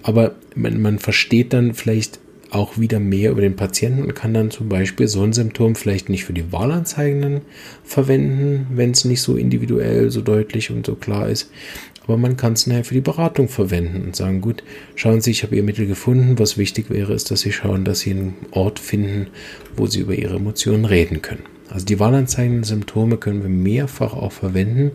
aber 0.03 0.35
man, 0.57 0.81
man 0.81 0.98
versteht 0.98 1.53
dann 1.53 1.74
vielleicht 1.74 2.18
auch 2.51 2.79
wieder 2.79 2.98
mehr 2.98 3.31
über 3.31 3.42
den 3.42 3.57
Patienten 3.57 4.03
und 4.03 4.14
kann 4.14 4.33
dann 4.33 4.51
zum 4.51 4.68
Beispiel 4.68 5.07
so 5.07 5.22
ein 5.22 5.35
Symptom 5.35 5.74
vielleicht 5.74 6.09
nicht 6.09 6.24
für 6.24 6.33
die 6.33 6.51
Wahlanzeigenden 6.51 7.42
verwenden, 7.85 8.66
wenn 8.74 8.92
es 8.92 9.05
nicht 9.05 9.20
so 9.20 9.37
individuell, 9.37 10.11
so 10.11 10.22
deutlich 10.22 10.70
und 10.70 10.87
so 10.87 10.94
klar 10.94 11.29
ist, 11.29 11.51
aber 12.09 12.16
man 12.16 12.38
kann 12.38 12.55
es 12.55 12.66
nachher 12.66 12.85
für 12.85 12.94
die 12.94 13.03
Beratung 13.03 13.49
verwenden 13.49 14.03
und 14.03 14.16
sagen, 14.16 14.40
gut, 14.40 14.64
schauen 14.94 15.21
Sie, 15.21 15.31
ich 15.31 15.42
habe 15.42 15.55
Ihr 15.55 15.62
Mittel 15.62 15.87
gefunden. 15.87 16.38
Was 16.38 16.57
wichtig 16.57 16.88
wäre, 16.88 17.12
ist, 17.12 17.31
dass 17.31 17.40
Sie 17.40 17.53
schauen, 17.53 17.85
dass 17.85 18.01
Sie 18.01 18.12
einen 18.12 18.35
Ort 18.51 18.79
finden, 18.79 19.27
wo 19.77 19.87
Sie 19.87 20.01
über 20.01 20.14
Ihre 20.14 20.37
Emotionen 20.37 20.87
reden 20.87 21.21
können. 21.21 21.44
Also 21.68 21.85
die 21.85 22.01
wahlanzeigenden 22.01 22.64
Symptome 22.64 23.18
können 23.18 23.42
wir 23.42 23.51
mehrfach 23.51 24.14
auch 24.14 24.33
verwenden, 24.33 24.92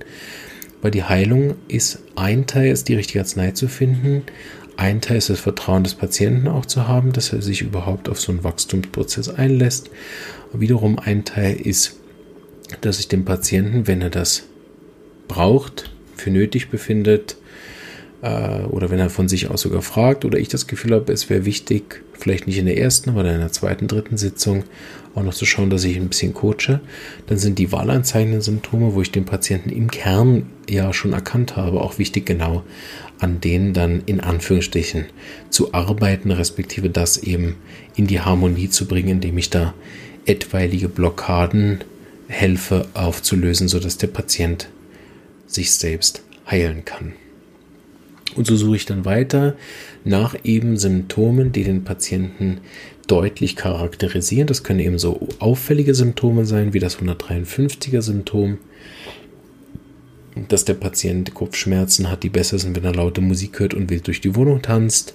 weil 0.82 0.90
die 0.90 1.04
Heilung 1.04 1.54
ist 1.68 2.00
ein 2.16 2.48
Teil, 2.48 2.72
ist 2.72 2.90
die 2.90 2.96
richtige 2.96 3.20
Arznei 3.20 3.52
zu 3.52 3.68
finden. 3.68 4.24
Ein 4.76 5.00
Teil 5.00 5.18
ist 5.18 5.30
das 5.30 5.40
Vertrauen 5.40 5.84
des 5.84 5.94
Patienten 5.94 6.48
auch 6.48 6.66
zu 6.66 6.88
haben, 6.88 7.12
dass 7.12 7.32
er 7.32 7.44
sich 7.44 7.62
überhaupt 7.62 8.10
auf 8.10 8.20
so 8.20 8.32
einen 8.32 8.44
Wachstumsprozess 8.44 9.30
einlässt. 9.30 9.92
Und 10.52 10.62
wiederum 10.62 10.98
ein 10.98 11.26
Teil 11.26 11.58
ist, 11.58 12.00
dass 12.82 12.98
ich 12.98 13.08
dem 13.08 13.24
Patienten, 13.24 13.86
wenn 13.86 14.02
er 14.02 14.10
das 14.10 14.46
braucht, 15.28 15.93
für 16.24 16.32
nötig 16.32 16.70
befindet 16.70 17.38
äh, 18.22 18.64
oder 18.64 18.90
wenn 18.90 19.00
er 19.00 19.10
von 19.10 19.28
sich 19.28 19.50
aus 19.50 19.62
sogar 19.62 19.82
fragt 19.82 20.26
oder 20.26 20.40
ich 20.40 20.48
das 20.48 20.68
Gefühl 20.68 20.94
habe, 20.94 21.12
es 21.12 21.30
wäre 21.30 21.46
wichtig, 21.46 22.04
vielleicht 22.14 22.48
nicht 22.48 22.58
in 22.58 22.66
der 22.66 22.78
ersten, 22.78 23.10
aber 23.10 23.26
in 23.26 23.40
der 23.40 23.52
zweiten, 23.52 23.88
dritten 23.88 24.18
Sitzung 24.18 24.64
auch 25.14 25.24
noch 25.24 25.34
zu 25.34 25.46
schauen, 25.46 25.70
dass 25.70 25.84
ich 25.84 25.98
ein 25.98 26.08
bisschen 26.08 26.34
coache, 26.34 26.80
dann 27.28 27.38
sind 27.38 27.60
die 27.60 27.72
wahlanzeigenden 27.72 28.42
Symptome, 28.42 28.96
wo 28.96 29.02
ich 29.02 29.12
den 29.12 29.26
Patienten 29.26 29.70
im 29.70 29.92
Kern 29.92 30.48
ja 30.68 30.92
schon 30.94 31.14
erkannt 31.14 31.56
habe, 31.56 31.82
auch 31.82 32.00
wichtig 32.00 32.26
genau 32.26 32.64
an 33.20 33.40
denen 33.40 33.74
dann 33.74 34.04
in 34.06 34.20
Anführungsstrichen 34.20 35.06
zu 35.50 35.74
arbeiten, 35.74 36.32
respektive 36.32 36.90
das 36.90 37.18
eben 37.18 37.56
in 37.96 38.08
die 38.08 38.20
Harmonie 38.20 38.70
zu 38.70 38.86
bringen, 38.86 39.10
indem 39.10 39.38
ich 39.38 39.50
da 39.50 39.74
etwaige 40.26 40.90
Blockaden 40.90 41.84
helfe 42.28 42.88
aufzulösen, 42.94 43.68
sodass 43.68 43.98
der 43.98 44.08
Patient 44.08 44.68
sich 45.48 45.72
selbst 45.72 46.24
heilen 46.50 46.86
kann. 46.86 47.14
Und 48.36 48.48
so 48.48 48.56
suche 48.56 48.76
ich 48.78 48.86
dann 48.86 49.06
weiter 49.06 49.56
nach 50.04 50.36
eben 50.44 50.78
Symptomen, 50.78 51.52
die 51.52 51.64
den 51.64 51.84
Patienten 51.84 52.62
deutlich 53.08 53.56
charakterisieren. 53.56 54.48
Das 54.48 54.64
können 54.64 54.80
eben 54.80 54.98
so 54.98 55.28
auffällige 55.40 55.94
Symptome 55.94 56.46
sein, 56.46 56.74
wie 56.74 56.80
das 56.80 56.98
153er 56.98 58.02
Symptom, 58.02 58.58
dass 60.48 60.66
der 60.66 60.74
Patient 60.74 61.34
Kopfschmerzen 61.34 62.10
hat, 62.10 62.24
die 62.24 62.30
besser 62.30 62.58
sind, 62.58 62.76
wenn 62.76 62.86
er 62.86 62.96
laute 62.96 63.22
Musik 63.22 63.60
hört 63.60 63.76
und 63.76 63.90
wild 63.90 64.08
durch 64.08 64.22
die 64.22 64.36
Wohnung 64.36 64.62
tanzt 64.62 65.14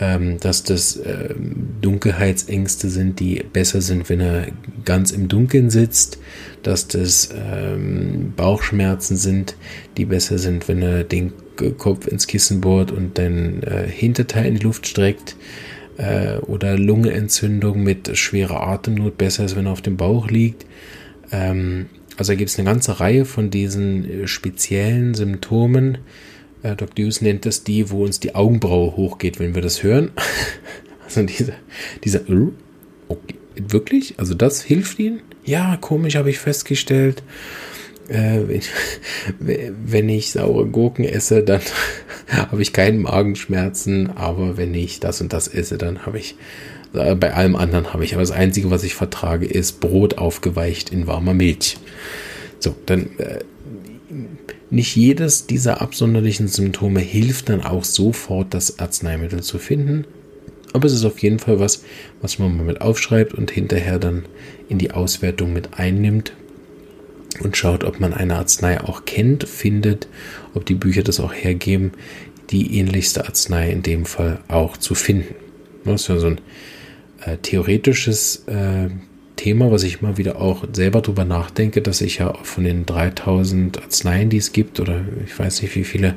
ähm, 0.00 0.40
dass 0.40 0.64
das 0.64 0.96
äh, 0.96 1.34
Dunkelheitsängste 1.80 2.88
sind, 2.88 3.20
die 3.20 3.44
besser 3.52 3.80
sind, 3.80 4.08
wenn 4.08 4.20
er 4.20 4.48
ganz 4.84 5.12
im 5.12 5.28
Dunkeln 5.28 5.70
sitzt, 5.70 6.18
dass 6.62 6.88
das 6.88 7.30
ähm, 7.34 8.32
Bauchschmerzen 8.36 9.16
sind, 9.16 9.56
die 9.96 10.04
besser 10.04 10.38
sind, 10.38 10.66
wenn 10.68 10.82
er 10.82 11.04
den 11.04 11.32
Kopf 11.78 12.08
ins 12.08 12.26
Kissen 12.26 12.60
bohrt 12.60 12.90
und 12.90 13.18
den 13.18 13.62
äh, 13.62 13.86
Hinterteil 13.88 14.46
in 14.46 14.54
die 14.56 14.64
Luft 14.64 14.88
streckt 14.88 15.36
äh, 15.96 16.38
oder 16.38 16.76
Lungenentzündung 16.76 17.82
mit 17.82 18.16
schwerer 18.16 18.66
Atemnot 18.66 19.16
besser 19.16 19.44
ist, 19.44 19.56
wenn 19.56 19.66
er 19.66 19.72
auf 19.72 19.82
dem 19.82 19.96
Bauch 19.96 20.28
liegt. 20.28 20.66
Ähm, 21.30 21.86
also 22.16 22.36
gibt 22.36 22.50
es 22.50 22.58
eine 22.58 22.68
ganze 22.68 23.00
Reihe 23.00 23.24
von 23.24 23.50
diesen 23.50 24.22
äh, 24.22 24.26
speziellen 24.26 25.14
Symptomen, 25.14 25.98
äh, 26.64 26.74
Dr. 26.74 27.04
Hughes 27.04 27.20
nennt 27.20 27.46
das 27.46 27.62
die, 27.62 27.90
wo 27.90 28.04
uns 28.04 28.18
die 28.18 28.34
Augenbraue 28.34 28.96
hochgeht, 28.96 29.38
wenn 29.38 29.54
wir 29.54 29.62
das 29.62 29.82
hören. 29.82 30.10
also 31.04 31.22
dieser, 31.22 31.52
dieser, 32.02 32.20
okay, 33.08 33.36
wirklich? 33.54 34.14
Also 34.18 34.34
das 34.34 34.62
hilft 34.62 34.98
Ihnen? 34.98 35.20
Ja, 35.44 35.76
komisch, 35.76 36.16
habe 36.16 36.30
ich 36.30 36.38
festgestellt. 36.38 37.22
Äh, 38.08 38.40
wenn, 38.48 38.62
wenn 39.86 40.08
ich 40.08 40.32
saure 40.32 40.66
Gurken 40.66 41.04
esse, 41.04 41.42
dann 41.42 41.60
habe 42.28 42.62
ich 42.62 42.72
keinen 42.72 43.02
Magenschmerzen, 43.02 44.10
aber 44.16 44.56
wenn 44.56 44.74
ich 44.74 45.00
das 45.00 45.20
und 45.20 45.32
das 45.32 45.48
esse, 45.48 45.78
dann 45.78 46.06
habe 46.06 46.18
ich 46.18 46.34
äh, 46.94 47.14
bei 47.14 47.34
allem 47.34 47.56
anderen 47.56 47.92
habe 47.92 48.04
ich. 48.04 48.14
Aber 48.14 48.22
das 48.22 48.30
Einzige, 48.30 48.70
was 48.70 48.84
ich 48.84 48.94
vertrage, 48.94 49.46
ist 49.46 49.80
Brot 49.80 50.16
aufgeweicht 50.18 50.90
in 50.90 51.06
warmer 51.06 51.34
Milch. 51.34 51.76
So, 52.58 52.74
dann 52.86 53.10
äh, 53.18 53.40
Nicht 54.74 54.96
jedes 54.96 55.46
dieser 55.46 55.80
absonderlichen 55.80 56.48
Symptome 56.48 56.98
hilft 56.98 57.48
dann 57.48 57.60
auch 57.60 57.84
sofort, 57.84 58.52
das 58.54 58.80
Arzneimittel 58.80 59.40
zu 59.40 59.58
finden. 59.58 60.04
Aber 60.72 60.86
es 60.86 60.92
ist 60.92 61.04
auf 61.04 61.20
jeden 61.20 61.38
Fall 61.38 61.60
was, 61.60 61.84
was 62.20 62.40
man 62.40 62.56
mal 62.56 62.64
mit 62.64 62.80
aufschreibt 62.80 63.34
und 63.34 63.52
hinterher 63.52 64.00
dann 64.00 64.24
in 64.68 64.78
die 64.78 64.90
Auswertung 64.90 65.52
mit 65.52 65.78
einnimmt 65.78 66.32
und 67.38 67.56
schaut, 67.56 67.84
ob 67.84 68.00
man 68.00 68.12
eine 68.12 68.34
Arznei 68.34 68.80
auch 68.80 69.04
kennt, 69.04 69.48
findet, 69.48 70.08
ob 70.54 70.66
die 70.66 70.74
Bücher 70.74 71.04
das 71.04 71.20
auch 71.20 71.32
hergeben, 71.32 71.92
die 72.50 72.76
ähnlichste 72.76 73.26
Arznei 73.26 73.70
in 73.70 73.84
dem 73.84 74.04
Fall 74.04 74.40
auch 74.48 74.76
zu 74.76 74.96
finden. 74.96 75.36
Das 75.84 76.00
ist 76.00 76.08
ja 76.08 76.18
so 76.18 76.26
ein 76.26 76.40
äh, 77.24 77.36
theoretisches 77.36 78.42
äh, 78.48 78.88
Thema, 79.36 79.70
was 79.70 79.82
ich 79.82 80.00
immer 80.00 80.16
wieder 80.16 80.40
auch 80.40 80.64
selber 80.72 81.00
drüber 81.00 81.24
nachdenke, 81.24 81.82
dass 81.82 82.00
ich 82.00 82.18
ja 82.18 82.34
von 82.42 82.64
den 82.64 82.86
3000 82.86 83.82
Arzneien, 83.82 84.30
die 84.30 84.36
es 84.36 84.52
gibt, 84.52 84.80
oder 84.80 85.04
ich 85.24 85.38
weiß 85.38 85.62
nicht 85.62 85.74
wie 85.74 85.84
viele, 85.84 86.14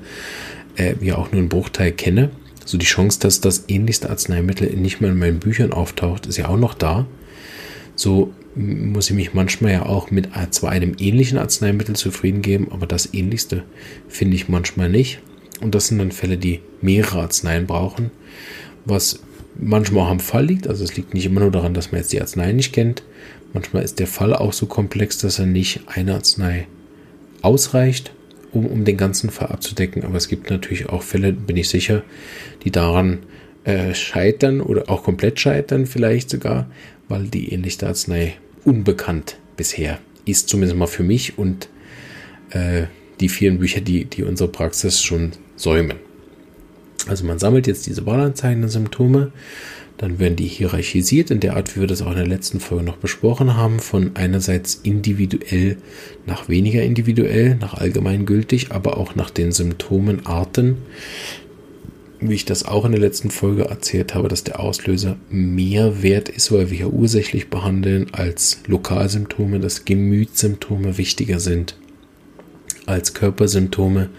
äh, 0.76 0.94
ja 1.02 1.18
auch 1.18 1.32
nur 1.32 1.40
einen 1.40 1.50
Bruchteil 1.50 1.92
kenne. 1.92 2.30
So 2.66 2.78
die 2.78 2.86
Chance, 2.86 3.20
dass 3.20 3.42
das 3.42 3.66
ähnlichste 3.68 4.10
Arzneimittel 4.10 4.70
nicht 4.76 5.02
mehr 5.02 5.12
in 5.12 5.20
meinen 5.20 5.40
Büchern 5.40 5.72
auftaucht, 5.74 6.26
ist 6.26 6.38
ja 6.38 6.48
auch 6.50 6.58
noch 6.58 6.74
da. 6.74 7.08
So 7.96 8.34
muss 8.56 9.10
ich 9.10 9.16
mich 9.16 9.34
manchmal 9.34 9.72
ja 9.72 9.86
auch 9.86 10.12
mit 10.12 10.30
zwar 10.52 10.72
einem 10.72 10.96
ähnlichen 11.00 11.38
Arzneimittel 11.38 11.96
zufrieden 11.96 12.42
geben, 12.42 12.68
aber 12.72 12.88
das 12.88 13.14
ähnlichste 13.14 13.64
finde 14.08 14.36
ich 14.36 14.50
manchmal 14.50 14.90
nicht. 14.90 15.20
Und 15.62 15.76
das 15.76 15.88
sind 15.88 16.00
dann 16.00 16.12
Fälle, 16.12 16.38
die 16.38 16.60
mehrere 16.82 17.22
Arzneien 17.22 17.68
brauchen, 17.68 18.12
was 18.86 19.22
manchmal 19.60 20.06
auch 20.06 20.12
am 20.12 20.20
Fall 20.20 20.46
liegt. 20.46 20.68
Also 20.68 20.84
es 20.84 20.96
liegt 20.96 21.14
nicht 21.14 21.26
immer 21.26 21.42
nur 21.42 21.52
daran, 21.52 21.74
dass 21.74 21.92
man 21.92 22.02
jetzt 22.02 22.14
die 22.14 22.22
Arznei 22.22 22.52
nicht 22.52 22.74
kennt. 22.74 23.04
Manchmal 23.54 23.84
ist 23.84 24.00
der 24.00 24.08
Fall 24.08 24.34
auch 24.34 24.54
so 24.54 24.66
komplex, 24.66 25.18
dass 25.18 25.40
er 25.40 25.46
nicht 25.46 25.82
eine 25.88 26.16
Arznei 26.16 26.68
ausreicht, 27.42 28.12
um, 28.52 28.66
um 28.66 28.86
den 28.86 28.98
ganzen 28.98 29.30
Fall 29.30 29.48
abzudecken. 29.48 30.04
Aber 30.04 30.16
es 30.16 30.28
gibt 30.28 30.50
natürlich 30.50 30.90
auch 30.90 31.02
Fälle, 31.02 31.34
bin 31.34 31.58
ich 31.58 31.70
sicher, 31.70 32.04
die 32.64 32.72
daran 32.72 33.20
äh, 33.64 33.94
scheitern 33.94 34.62
oder 34.62 34.90
auch 34.90 35.04
komplett 35.04 35.40
scheitern 35.40 35.86
vielleicht 35.86 36.30
sogar, 36.30 36.70
weil 37.08 37.26
die 37.26 37.52
ähnliche 37.52 37.88
Arznei 37.88 38.36
unbekannt 38.64 39.38
bisher 39.56 40.00
ist, 40.26 40.50
zumindest 40.50 40.78
mal 40.78 40.88
für 40.88 41.04
mich 41.04 41.38
und 41.38 41.70
äh, 42.52 42.84
die 43.20 43.30
vielen 43.30 43.60
Bücher, 43.60 43.82
die, 43.82 44.06
die 44.06 44.24
unsere 44.24 44.50
Praxis 44.50 45.02
schon 45.02 45.32
säumen. 45.56 46.07
Also 47.08 47.26
man 47.26 47.40
sammelt 47.40 47.68
jetzt 47.68 47.88
diese 47.88 48.06
wahlanzeigenden 48.06 48.70
Symptome, 48.70 49.32
dann 49.98 50.20
werden 50.20 50.36
die 50.36 50.48
hierarchisiert 50.48 51.32
in 51.32 51.40
der 51.40 51.56
Art, 51.56 51.76
wie 51.76 51.80
wir 51.80 51.88
das 51.88 52.04
auch 52.04 52.12
in 52.12 52.18
der 52.18 52.28
letzten 52.28 52.60
Folge 52.60 52.86
noch 52.86 52.98
besprochen 52.98 53.56
haben, 53.58 53.80
von 53.80 54.12
einerseits 54.14 54.76
individuell 54.84 55.78
nach 56.28 56.50
weniger 56.50 56.84
individuell, 56.84 57.56
nach 57.56 57.74
allgemeingültig, 57.74 58.72
aber 58.72 58.98
auch 58.98 59.16
nach 59.16 59.32
den 59.32 59.52
Symptomenarten. 59.52 60.78
Wie 62.20 62.34
ich 62.34 62.46
das 62.46 62.66
auch 62.66 62.86
in 62.86 62.92
der 62.92 63.02
letzten 63.02 63.30
Folge 63.30 63.66
erzählt 63.66 64.16
habe, 64.16 64.28
dass 64.28 64.44
der 64.44 64.60
Auslöser 64.60 65.18
mehr 65.30 66.02
wert 66.02 66.30
ist, 66.30 66.52
weil 66.52 66.70
wir 66.70 66.78
hier 66.78 66.94
ursächlich 66.94 67.50
behandeln 67.50 68.08
als 68.12 68.62
Lokalsymptome, 68.68 69.60
dass 69.60 69.86
Gemütssymptome 69.86 70.98
wichtiger 70.98 71.40
sind 71.40 71.76
als 72.88 73.14
Körpersymptome. 73.14 74.10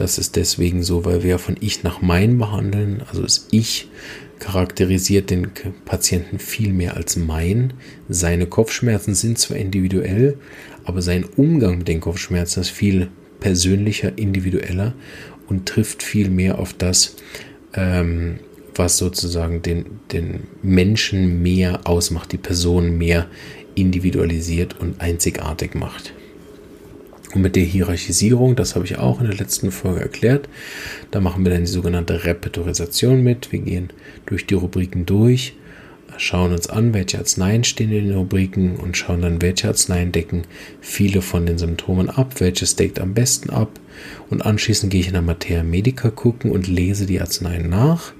Das 0.00 0.16
ist 0.16 0.36
deswegen 0.36 0.82
so, 0.82 1.04
weil 1.04 1.22
wir 1.22 1.38
von 1.38 1.58
Ich 1.60 1.82
nach 1.82 2.00
Mein 2.00 2.38
behandeln. 2.38 3.02
Also 3.06 3.20
das 3.20 3.48
Ich 3.50 3.90
charakterisiert 4.38 5.28
den 5.28 5.48
Patienten 5.84 6.38
viel 6.38 6.72
mehr 6.72 6.96
als 6.96 7.16
mein. 7.16 7.74
Seine 8.08 8.46
Kopfschmerzen 8.46 9.14
sind 9.14 9.38
zwar 9.38 9.58
individuell, 9.58 10.38
aber 10.84 11.02
sein 11.02 11.24
Umgang 11.36 11.76
mit 11.76 11.88
den 11.88 12.00
Kopfschmerzen 12.00 12.60
ist 12.62 12.70
viel 12.70 13.08
persönlicher, 13.40 14.16
individueller 14.16 14.94
und 15.48 15.68
trifft 15.68 16.02
viel 16.02 16.30
mehr 16.30 16.58
auf 16.58 16.72
das, 16.72 17.16
ähm, 17.74 18.38
was 18.74 18.96
sozusagen 18.96 19.60
den, 19.60 19.84
den 20.12 20.44
Menschen 20.62 21.42
mehr 21.42 21.86
ausmacht, 21.86 22.32
die 22.32 22.38
Person 22.38 22.96
mehr 22.96 23.26
individualisiert 23.74 24.80
und 24.80 24.98
einzigartig 25.02 25.74
macht. 25.74 26.14
Und 27.34 27.42
mit 27.42 27.54
der 27.54 27.62
Hierarchisierung, 27.62 28.56
das 28.56 28.74
habe 28.74 28.84
ich 28.84 28.98
auch 28.98 29.20
in 29.20 29.26
der 29.26 29.36
letzten 29.36 29.70
Folge 29.70 30.00
erklärt, 30.00 30.48
da 31.10 31.20
machen 31.20 31.44
wir 31.44 31.52
dann 31.52 31.64
die 31.64 31.70
sogenannte 31.70 32.24
Repertorisation 32.24 33.22
mit. 33.22 33.52
Wir 33.52 33.60
gehen 33.60 33.90
durch 34.26 34.46
die 34.46 34.54
Rubriken 34.54 35.06
durch, 35.06 35.54
schauen 36.16 36.52
uns 36.52 36.68
an, 36.68 36.92
welche 36.92 37.18
Arzneien 37.18 37.62
stehen 37.62 37.92
in 37.92 38.08
den 38.08 38.16
Rubriken 38.16 38.76
und 38.76 38.96
schauen 38.96 39.22
dann, 39.22 39.40
welche 39.40 39.68
Arzneien 39.68 40.10
decken 40.10 40.42
viele 40.80 41.22
von 41.22 41.46
den 41.46 41.58
Symptomen 41.58 42.10
ab, 42.10 42.40
welches 42.40 42.74
deckt 42.74 42.98
am 42.98 43.14
besten 43.14 43.50
ab. 43.50 43.78
Und 44.28 44.42
anschließend 44.42 44.90
gehe 44.90 45.00
ich 45.00 45.06
in 45.06 45.12
der 45.12 45.22
Materia 45.22 45.62
Medica 45.62 46.10
gucken 46.10 46.50
und 46.50 46.66
lese 46.66 47.06
die 47.06 47.20
Arzneien 47.20 47.68
nach 47.68 48.12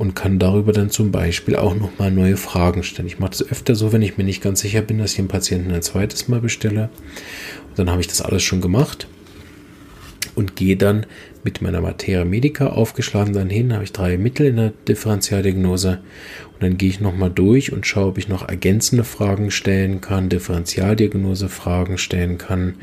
und 0.00 0.14
kann 0.14 0.38
darüber 0.38 0.72
dann 0.72 0.90
zum 0.90 1.12
Beispiel 1.12 1.56
auch 1.56 1.74
nochmal 1.74 2.10
neue 2.10 2.38
Fragen 2.38 2.82
stellen. 2.82 3.06
Ich 3.06 3.18
mache 3.18 3.32
das 3.32 3.46
öfter 3.46 3.74
so, 3.74 3.92
wenn 3.92 4.00
ich 4.00 4.16
mir 4.16 4.24
nicht 4.24 4.42
ganz 4.42 4.60
sicher 4.60 4.80
bin, 4.80 4.98
dass 4.98 5.10
ich 5.10 5.16
den 5.16 5.28
Patienten 5.28 5.70
ein 5.72 5.82
zweites 5.82 6.26
Mal 6.26 6.40
bestelle 6.40 6.88
dann 7.76 7.90
habe 7.90 8.00
ich 8.00 8.08
das 8.08 8.20
alles 8.20 8.42
schon 8.42 8.60
gemacht 8.60 9.06
und 10.34 10.56
gehe 10.56 10.76
dann 10.76 11.06
mit 11.44 11.62
meiner 11.62 11.80
Materia 11.80 12.24
Medica 12.24 12.68
aufgeschlagen 12.68 13.32
dann 13.32 13.50
hin, 13.50 13.72
habe 13.72 13.84
ich 13.84 13.92
drei 13.92 14.18
Mittel 14.18 14.46
in 14.46 14.56
der 14.56 14.72
Differentialdiagnose 14.88 16.00
und 16.60 16.62
dann 16.62 16.76
gehe 16.76 16.90
ich 16.90 17.00
nochmal 17.00 17.30
durch 17.30 17.72
und 17.72 17.86
schaue, 17.86 18.08
ob 18.08 18.18
ich 18.18 18.28
noch 18.28 18.46
ergänzende 18.46 19.04
Fragen 19.04 19.50
stellen 19.50 20.02
kann, 20.02 20.28
Differentialdiagnose 20.28 21.48
Fragen 21.48 21.96
stellen 21.96 22.36
kann, 22.36 22.74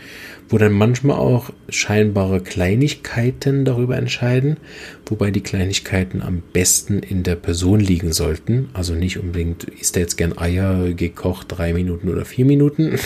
wo 0.49 0.57
dann 0.57 0.71
manchmal 0.71 1.17
auch 1.17 1.51
scheinbare 1.69 2.41
Kleinigkeiten 2.41 3.65
darüber 3.65 3.97
entscheiden, 3.97 4.57
wobei 5.05 5.29
die 5.29 5.41
Kleinigkeiten 5.41 6.23
am 6.23 6.41
besten 6.53 6.99
in 6.99 7.21
der 7.21 7.35
Person 7.35 7.79
liegen 7.79 8.13
sollten. 8.13 8.69
Also 8.73 8.95
nicht 8.95 9.19
unbedingt, 9.19 9.65
ist 9.65 9.95
der 9.95 10.03
jetzt 10.03 10.17
gern 10.17 10.37
Eier 10.37 10.93
gekocht, 10.93 11.47
drei 11.49 11.73
Minuten 11.73 12.09
oder 12.09 12.25
vier 12.25 12.45
Minuten? 12.45 12.97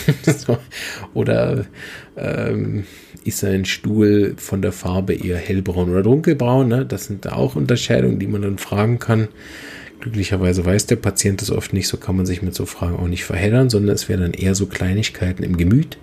oder 1.14 1.66
ähm, 2.16 2.84
ist 3.24 3.38
sein 3.38 3.64
Stuhl 3.64 4.34
von 4.36 4.62
der 4.62 4.72
Farbe 4.72 5.14
eher 5.14 5.38
hellbraun 5.42 5.90
oder 5.90 6.02
dunkelbraun? 6.02 6.68
Ne? 6.68 6.86
Das 6.86 7.06
sind 7.06 7.30
auch 7.30 7.56
Unterscheidungen, 7.56 8.18
die 8.18 8.26
man 8.26 8.42
dann 8.42 8.58
fragen 8.58 8.98
kann. 8.98 9.28
Glücklicherweise 10.00 10.64
weiß 10.64 10.86
der 10.86 10.96
Patient 10.96 11.42
das 11.42 11.50
oft 11.50 11.72
nicht, 11.72 11.86
so 11.86 11.96
kann 11.96 12.16
man 12.16 12.26
sich 12.26 12.42
mit 12.42 12.54
so 12.54 12.66
Fragen 12.66 12.96
auch 12.96 13.06
nicht 13.06 13.24
verheddern, 13.24 13.70
sondern 13.70 13.94
es 13.94 14.08
wären 14.08 14.22
dann 14.22 14.32
eher 14.32 14.54
so 14.54 14.66
Kleinigkeiten 14.66 15.44
im 15.44 15.56
Gemüt, 15.56 15.96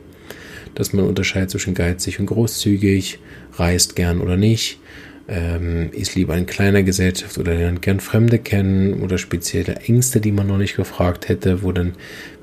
dass 0.74 0.94
man 0.94 1.06
unterscheidet 1.06 1.50
zwischen 1.50 1.74
geizig 1.74 2.20
und 2.20 2.28
großzügig, 2.28 3.20
reist 3.58 3.98
gern 3.98 4.22
oder 4.22 4.38
nicht, 4.38 4.80
ähm, 5.30 5.90
ist 5.92 6.16
lieber 6.16 6.36
in 6.36 6.46
kleiner 6.46 6.82
Gesellschaft 6.82 7.38
oder 7.38 7.54
lernt 7.54 7.82
gern 7.82 8.00
Fremde 8.00 8.40
kennen 8.40 9.02
oder 9.02 9.18
spezielle 9.18 9.76
Ängste, 9.76 10.22
die 10.22 10.32
man 10.32 10.48
noch 10.48 10.58
nicht 10.58 10.76
gefragt 10.76 11.30
hätte, 11.30 11.62
wo 11.62 11.72
dann 11.72 11.94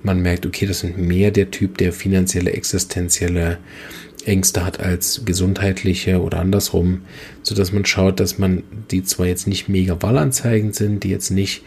man 0.02 0.20
merkt, 0.20 0.46
okay, 0.46 0.66
das 0.66 0.80
sind 0.80 0.96
mehr 0.96 1.30
der 1.32 1.50
Typ, 1.50 1.78
der 1.78 1.92
finanzielle, 1.92 2.52
existenzielle 2.52 3.58
Ängste 4.26 4.64
hat 4.64 4.80
als 4.80 5.22
gesundheitliche 5.24 6.20
oder 6.20 6.38
andersrum, 6.40 7.02
so 7.42 7.54
dass 7.54 7.72
man 7.72 7.84
schaut, 7.84 8.20
dass 8.20 8.38
man 8.38 8.62
die 8.90 9.04
zwar 9.04 9.26
jetzt 9.26 9.46
nicht 9.46 9.68
mega 9.68 10.00
wallanzeigend 10.02 10.74
sind, 10.74 11.04
die 11.04 11.10
jetzt 11.10 11.30
nicht 11.30 11.62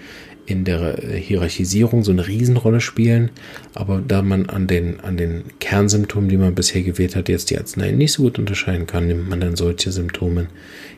in 0.49 0.65
der 0.65 0.97
Hierarchisierung 0.97 2.03
so 2.03 2.11
eine 2.11 2.27
Riesenrolle 2.27 2.81
spielen, 2.81 3.29
aber 3.75 4.01
da 4.05 4.23
man 4.23 4.49
an 4.49 4.65
den, 4.65 4.99
an 4.99 5.15
den 5.15 5.43
Kernsymptomen, 5.59 6.27
die 6.27 6.37
man 6.37 6.55
bisher 6.55 6.81
gewählt 6.81 7.15
hat, 7.15 7.29
jetzt 7.29 7.51
die 7.51 7.57
Arznei 7.57 7.91
nicht 7.91 8.13
so 8.13 8.23
gut 8.23 8.39
unterscheiden 8.39 8.87
kann, 8.87 9.07
nimmt 9.07 9.29
man 9.29 9.39
dann 9.39 9.55
solche 9.55 9.91
Symptome 9.91 10.47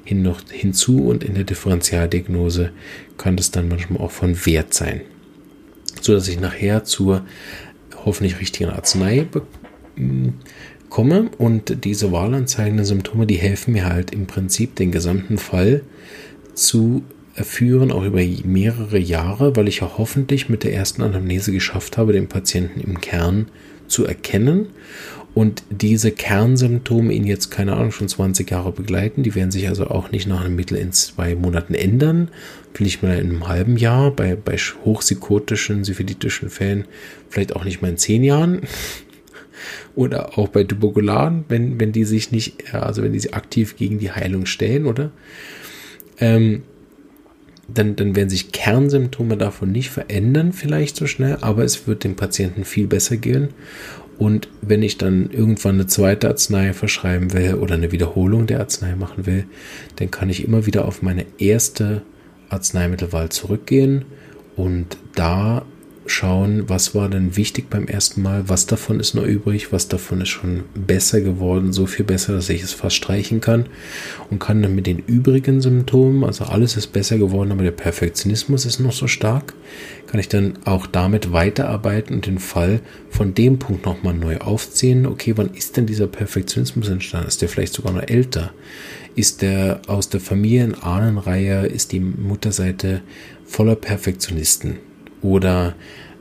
hin 0.06 0.22
noch 0.22 0.40
hinzu 0.50 1.06
und 1.06 1.24
in 1.24 1.36
der 1.36 1.44
Differentialdiagnose 1.44 2.72
kann 3.18 3.36
das 3.36 3.52
dann 3.52 3.68
manchmal 3.68 4.02
auch 4.02 4.12
von 4.12 4.46
Wert 4.46 4.74
sein, 4.74 5.02
so 6.00 6.14
dass 6.14 6.30
ich 6.30 6.40
nachher 6.40 6.86
zur 6.86 7.26
hoffentlich 8.06 8.40
richtigen 8.40 8.70
Arznei 8.70 9.28
komme 10.92 11.32
und 11.40 11.84
diese 11.86 12.12
wahlanzeigenden 12.12 12.86
Symptome, 12.86 13.26
die 13.26 13.38
helfen 13.38 13.74
mir 13.74 13.86
halt 13.86 14.12
im 14.12 14.28
Prinzip 14.28 14.76
den 14.76 14.92
gesamten 14.92 15.40
Fall 15.40 15.82
zu 16.54 17.04
führen, 17.34 17.92
auch 17.92 18.04
über 18.04 18.22
mehrere 18.44 19.00
Jahre, 19.00 19.56
weil 19.56 19.70
ich 19.70 19.80
ja 19.80 19.92
hoffentlich 19.98 20.50
mit 20.50 20.64
der 20.64 20.74
ersten 20.74 21.02
Anamnese 21.02 21.54
geschafft 21.54 21.98
habe, 21.98 22.12
den 22.12 22.28
Patienten 22.28 22.82
im 22.82 23.00
Kern 23.00 23.48
zu 23.88 24.06
erkennen 24.06 24.68
und 25.34 25.64
diese 25.70 26.12
Kernsymptome 26.12 27.14
ihn 27.14 27.26
jetzt, 27.26 27.52
keine 27.52 27.74
Ahnung, 27.74 27.94
schon 27.94 28.10
20 28.10 28.52
Jahre 28.52 28.74
begleiten. 28.74 29.24
Die 29.24 29.34
werden 29.34 29.52
sich 29.52 29.70
also 29.70 29.88
auch 29.88 30.12
nicht 30.12 30.28
nach 30.28 30.44
einem 30.44 30.58
Mittel 30.58 30.78
in 30.78 30.92
zwei 30.92 31.36
Monaten 31.36 31.74
ändern. 31.74 32.28
Vielleicht 32.74 33.02
mal 33.02 33.18
in 33.18 33.30
einem 33.30 33.48
halben 33.48 33.78
Jahr, 33.78 34.12
bei, 34.12 34.36
bei 34.36 34.58
hochpsykotischen, 34.58 35.86
syphilitischen 35.86 36.50
Fällen, 36.50 36.84
vielleicht 37.30 37.56
auch 37.56 37.64
nicht 37.64 37.82
mal 37.82 37.92
in 37.92 37.98
zehn 37.98 38.26
Jahren 38.26 38.62
oder 39.96 40.38
auch 40.38 40.50
bei 40.50 40.64
Tuberkularen, 40.64 41.46
wenn, 41.48 41.80
wenn 41.80 41.92
die 41.92 42.04
sich 42.04 42.32
nicht, 42.32 42.74
also 42.74 43.04
wenn 43.04 43.14
die 43.14 43.20
sich 43.20 43.34
aktiv 43.34 43.76
gegen 43.76 44.00
die 44.00 44.12
Heilung 44.12 44.46
stellen, 44.46 44.86
oder? 44.86 45.12
Ähm, 46.20 46.64
dann, 47.74 47.96
dann 47.96 48.16
werden 48.16 48.30
sich 48.30 48.52
Kernsymptome 48.52 49.38
davon 49.38 49.72
nicht 49.72 49.90
verändern, 49.90 50.54
vielleicht 50.54 50.96
so 50.96 51.08
schnell, 51.08 51.38
aber 51.42 51.64
es 51.64 51.88
wird 51.88 52.04
dem 52.04 52.16
Patienten 52.16 52.66
viel 52.66 52.88
besser 52.88 53.18
gehen. 53.18 53.50
Und 54.18 54.50
wenn 54.62 54.84
ich 54.84 54.98
dann 54.98 55.32
irgendwann 55.32 55.76
eine 55.76 55.88
zweite 55.88 56.28
Arznei 56.28 56.74
verschreiben 56.74 57.34
will 57.34 57.56
oder 57.56 57.76
eine 57.76 57.92
Wiederholung 57.92 58.46
der 58.46 58.60
Arznei 58.60 58.96
machen 58.96 59.26
will, 59.26 59.46
dann 59.96 60.12
kann 60.12 60.30
ich 60.30 60.46
immer 60.46 60.66
wieder 60.66 60.86
auf 60.86 61.02
meine 61.02 61.26
erste 61.40 62.04
Arzneimittelwahl 62.50 63.30
zurückgehen 63.30 64.06
und 64.56 64.98
da 65.16 65.66
schauen, 66.12 66.70
was 66.70 66.94
war 66.94 67.10
denn 67.10 67.36
wichtig 67.36 67.70
beim 67.70 67.88
ersten 67.88 68.22
Mal, 68.22 68.48
was 68.48 68.68
davon 68.68 69.00
ist 69.00 69.16
noch 69.16 69.24
übrig, 69.24 69.72
was 69.72 69.88
davon 69.88 70.22
ist 70.22 70.30
schon 70.30 70.64
besser 70.76 71.22
geworden, 71.22 71.74
so 71.74 71.86
viel 71.86 72.06
besser, 72.06 72.34
dass 72.34 72.50
ich 72.50 72.62
es 72.62 72.74
fast 72.74 72.96
streichen 72.96 73.42
kann 73.42 73.66
und 74.30 74.40
kann 74.40 74.62
dann 74.62 74.76
mit 74.76 74.88
den 74.88 75.00
übrigen 75.00 75.62
Symptomen, 75.62 76.24
also 76.24 76.46
alles 76.46 76.78
ist 76.78 76.88
besser 76.88 77.18
geworden, 77.18 77.52
aber 77.52 77.64
der 77.64 77.72
Perfektionismus 77.72 78.66
ist 78.66 78.80
noch 78.80 78.92
so 78.92 79.08
stark, 79.08 79.54
kann 80.08 80.20
ich 80.20 80.28
dann 80.28 80.60
auch 80.66 80.88
damit 80.88 81.32
weiterarbeiten 81.32 82.16
und 82.16 82.26
den 82.26 82.40
Fall 82.40 82.82
von 83.10 83.34
dem 83.34 83.60
Punkt 83.60 83.86
nochmal 83.86 84.14
neu 84.14 84.40
aufziehen. 84.40 85.06
Okay, 85.06 85.34
wann 85.38 85.54
ist 85.54 85.78
denn 85.78 85.86
dieser 85.86 86.08
Perfektionismus 86.08 86.90
entstanden? 86.90 87.30
Ist 87.30 87.42
der 87.42 87.48
vielleicht 87.48 87.74
sogar 87.74 87.94
noch 87.94 88.04
älter? 88.06 88.52
Ist 89.16 89.42
der 89.42 89.82
aus 89.88 90.10
der 90.10 90.20
Familienahnenreihe, 90.20 91.66
ist 91.66 91.94
die 91.94 92.02
Mutterseite 92.02 93.02
voller 93.46 93.76
Perfektionisten? 93.76 94.91
Oder 95.22 95.76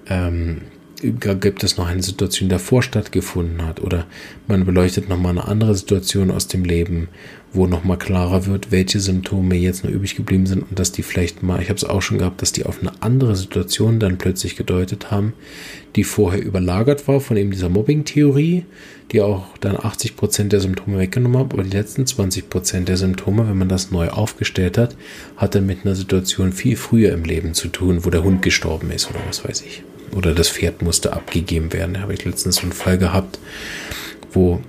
ähm, 0.09 0.63
gibt 1.01 1.65
es 1.65 1.77
noch 1.77 1.87
eine 1.87 2.03
Situation, 2.03 2.49
die 2.49 2.55
davor 2.55 2.83
stattgefunden 2.83 3.67
hat? 3.67 3.81
Oder 3.81 4.07
man 4.47 4.65
beleuchtet 4.65 5.09
nochmal 5.09 5.33
eine 5.33 5.49
andere 5.49 5.75
Situation 5.75 6.31
aus 6.31 6.47
dem 6.47 6.65
Leben, 6.65 7.09
wo 7.53 7.67
nochmal 7.67 7.99
klarer 7.99 8.47
wird, 8.47 8.71
welche 8.71 9.01
Symptome 9.01 9.57
jetzt 9.57 9.85
noch 9.85 9.91
übrig 9.91 10.15
geblieben 10.15 10.47
sind 10.47 10.63
und 10.69 10.79
dass 10.79 10.93
die 10.93 11.03
vielleicht 11.03 11.43
mal, 11.43 11.61
ich 11.61 11.69
habe 11.69 11.77
es 11.77 11.85
auch 11.85 12.01
schon 12.01 12.19
gehabt, 12.19 12.43
dass 12.43 12.53
die 12.53 12.65
auf 12.65 12.81
eine 12.81 12.93
andere 13.01 13.35
Situation 13.35 13.99
dann 13.99 14.19
plötzlich 14.19 14.57
gedeutet 14.57 15.11
haben, 15.11 15.33
die 15.97 16.05
vorher 16.05 16.43
überlagert 16.43 17.09
war 17.09 17.21
von 17.21 17.37
eben 17.37 17.51
dieser 17.51 17.69
Mobbing-Theorie, 17.69 18.65
die 19.11 19.21
auch 19.21 19.47
dann 19.59 19.77
80 19.77 20.17
Prozent 20.17 20.53
der 20.53 20.61
Symptome 20.61 20.99
weggenommen 20.99 21.39
hat, 21.41 21.53
aber 21.53 21.65
die 21.65 21.77
letzten 21.77 22.07
20 22.07 22.49
Prozent 22.49 22.89
der 22.89 22.97
Symptome, 22.97 23.49
wenn 23.49 23.59
man 23.59 23.69
das 23.69 23.91
neu 23.91 24.09
aufgestellt 24.09 24.79
hat, 24.79 24.97
hat 25.37 25.55
dann 25.57 25.67
mit 25.67 25.85
einer 25.85 25.97
Situation 25.97 26.53
viel 26.53 26.77
früher 26.77 27.13
im 27.13 27.25
Leben 27.25 27.55
zu 27.55 27.69
tun, 27.69 28.05
wo 28.05 28.11
der 28.11 28.23
Hund 28.23 28.43
gestorben 28.43 28.93
ist 28.93 29.11
oder 29.11 29.21
was 29.27 29.45
weiß 29.45 29.63
ich 29.63 29.83
oder 30.15 30.35
das 30.35 30.49
Pferd 30.49 30.83
musste 30.83 31.13
abgegeben 31.13 31.73
werden. 31.73 31.95
Da 31.95 32.01
habe 32.01 32.15
ich 32.15 32.25
letztens 32.25 32.57
so 32.57 32.63
einen 32.63 32.73
Fall 32.73 32.99
gehabt, 32.99 33.39
wo 34.33 34.61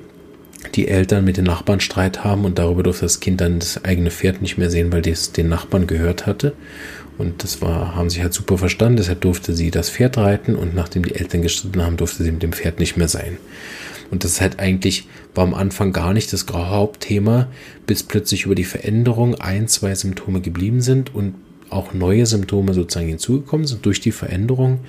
die 0.76 0.88
Eltern 0.88 1.26
mit 1.26 1.38
den 1.38 1.46
Nachbarn 1.46 1.80
Streit 1.80 2.24
haben 2.24 2.46
und 2.46 2.60
darüber 2.60 2.84
durfte 2.84 3.06
das 3.06 3.20
Kind 3.20 3.42
dann 3.42 3.60
das 3.60 3.84
eigene 3.84 4.12
Pferd 4.12 4.42
nicht 4.42 4.58
mehr 4.58 4.70
sehen, 4.70 4.92
weil 4.92 5.08
es 5.08 5.32
den 5.32 5.50
Nachbarn 5.50 5.88
gehört 5.88 6.26
hatte. 6.26 6.54
Und 7.18 7.44
das 7.44 7.62
war, 7.62 7.96
haben 7.96 8.10
sie 8.10 8.22
halt 8.22 8.34
super 8.34 8.58
verstanden, 8.58 8.98
deshalb 8.98 9.22
durfte 9.22 9.54
sie 9.54 9.70
das 9.70 9.90
Pferd 9.90 10.18
reiten 10.18 10.56
und 10.56 10.74
nachdem 10.74 11.04
die 11.04 11.16
Eltern 11.16 11.42
gestritten 11.42 11.82
haben, 11.82 11.98
durfte 11.98 12.24
sie 12.24 12.32
mit 12.32 12.42
dem 12.42 12.54
Pferd 12.54 12.80
nicht 12.80 12.98
mehr 12.98 13.08
sein. 13.08 13.38
Und 14.10 14.24
das 14.24 14.34
ist 14.34 14.42
halt 14.42 14.60
eigentlich, 14.60 15.08
war 15.36 15.44
am 15.44 15.54
Anfang 15.54 15.94
gar 15.94 16.14
nicht 16.14 16.34
das 16.34 16.46
Hauptthema, 16.52 17.48
bis 17.86 18.04
plötzlich 18.04 18.46
über 18.46 18.56
die 18.56 18.64
Veränderung 18.64 19.36
ein, 19.36 19.68
zwei 19.68 19.94
Symptome 19.96 20.42
geblieben 20.42 20.82
sind 20.82 21.14
und 21.14 21.36
auch 21.70 21.94
neue 21.94 22.26
Symptome 22.26 22.74
sozusagen 22.74 23.08
hinzugekommen 23.08 23.68
sind 23.68 23.86
durch 23.86 24.02
die 24.02 24.12
Veränderung 24.12 24.80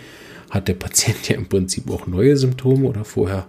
hat 0.53 0.69
der 0.69 0.75
Patient 0.75 1.29
ja 1.29 1.37
im 1.37 1.49
Prinzip 1.49 1.91
auch 1.91 2.07
neue 2.07 2.37
Symptome 2.37 2.87
oder 2.87 3.05
vorher 3.05 3.47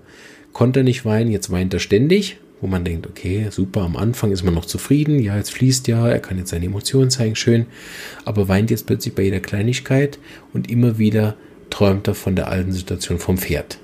konnte 0.54 0.82
er 0.82 0.84
nicht 0.84 1.04
weinen, 1.04 1.32
jetzt 1.32 1.52
weint 1.52 1.74
er 1.74 1.80
ständig, 1.80 2.38
wo 2.62 2.68
man 2.68 2.86
denkt, 2.86 3.08
okay, 3.08 3.48
super, 3.50 3.82
am 3.82 3.98
Anfang 3.98 4.32
ist 4.32 4.44
man 4.44 4.54
noch 4.54 4.66
zufrieden, 4.66 5.20
ja, 5.20 5.36
jetzt 5.36 5.52
fließt 5.52 5.88
ja, 5.88 6.08
er 6.08 6.20
kann 6.20 6.38
jetzt 6.38 6.52
seine 6.52 6.68
Emotionen 6.68 7.10
zeigen, 7.10 7.36
schön, 7.36 7.66
aber 8.24 8.48
weint 8.48 8.72
jetzt 8.72 8.88
plötzlich 8.88 9.13
bei 9.16 9.24
jeder 9.24 9.42
Kleinigkeit 9.42 10.18
und 10.54 10.72
immer 10.72 10.98
wieder 10.98 11.36
träumt 11.70 12.08
er 12.08 12.16
von 12.16 12.36
der 12.36 12.48
alten 12.48 12.72
Situation 12.72 13.20
vom 13.20 13.38
Pferd. 13.38 13.80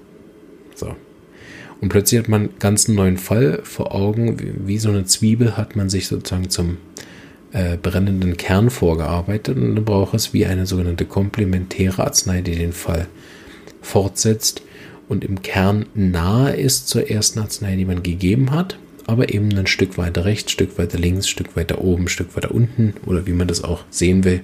So. 0.76 0.96
Und 1.82 1.90
plötzlich 1.90 2.20
hat 2.20 2.30
man 2.30 2.42
einen 2.42 2.60
ganz 2.60 2.88
neuen 2.88 3.18
Fall 3.18 3.62
vor 3.64 3.96
Augen, 3.96 4.38
wie, 4.66 4.78
so 4.78 4.90
eine 4.90 5.06
Zwiebel 5.06 5.58
hat 5.58 5.76
man 5.76 5.90
sich 5.90 6.08
sozusagen 6.08 6.50
zum 6.50 6.78
äh, 7.52 7.78
brennenden 7.78 8.38
Kern 8.38 8.70
vorgearbeitet 8.70 9.58
und 9.58 9.76
dann 9.76 9.86
braucht 9.86 10.14
es 10.14 10.34
wie 10.34 10.46
eine 10.46 10.66
sogenannte 10.66 11.06
komplementäre 11.06 12.04
Arznei, 12.04 12.42
die 12.42 12.56
den 12.56 12.74
Fall 12.74 13.08
fortsetzt 13.82 14.62
und 15.10 15.26
im 15.26 15.42
Kern 15.42 15.88
nahe 15.96 16.56
ist 16.56 16.88
zur 16.88 17.10
ersten 17.10 17.40
Arznei, 17.40 17.76
die 17.76 17.86
man 17.86 18.04
gegeben 18.04 18.52
hat, 18.52 18.78
aber 19.08 19.34
eben 19.34 19.52
ein 19.58 19.68
Stück 19.68 19.98
weiter 19.98 20.24
rechts, 20.24 20.52
Stück 20.52 20.78
weiter 20.78 21.00
links, 21.00 21.28
Stück 21.28 21.56
weiter 21.58 21.82
oben, 21.82 22.08
Stück 22.08 22.36
weiter 22.38 22.52
unten 22.52 22.94
oder 23.06 23.26
wie 23.26 23.34
man 23.34 23.48
das 23.48 23.64
auch 23.64 23.84
sehen 23.90 24.24
will, 24.24 24.42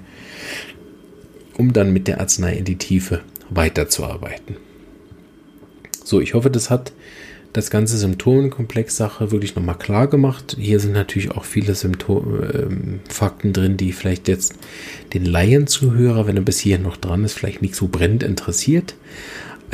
um 1.56 1.71
dann 1.71 1.93
mit 1.93 2.08
der 2.08 2.19
Arznei 2.19 2.56
in 2.56 2.65
die 2.65 2.78
Tiefe 2.78 3.21
weiterzuarbeiten. 3.49 4.58
So, 6.04 6.19
ich 6.19 6.34
hoffe, 6.34 6.49
das 6.49 6.69
hat 6.69 6.91
das 7.54 7.69
ganze 7.69 7.97
Symptomenkomplex-Sache 7.97 9.32
wirklich 9.32 9.56
nochmal 9.56 9.78
klar 9.78 10.08
gemacht. 10.08 10.58
Hier 10.60 10.80
sind 10.80 10.91
natürlich 10.91 11.32
auch 11.32 11.45
viele 11.45 11.73
Symptom 11.73 12.43
äh, 12.43 13.12
Fakten 13.12 13.54
drin, 13.54 13.78
die 13.78 13.93
vielleicht 13.93 14.28
jetzt 14.28 14.56
den 15.13 15.25
Laienzuhörer, 15.25 16.28
wenn 16.28 16.36
er 16.36 16.43
bis 16.43 16.60
hier 16.60 16.80
noch 16.80 16.97
dran 16.97 17.23
ist, 17.23 17.34
vielleicht 17.34 17.62
nicht 17.62 17.75
so 17.75 17.88
brennend 17.88 18.23
interessiert. 18.23 18.95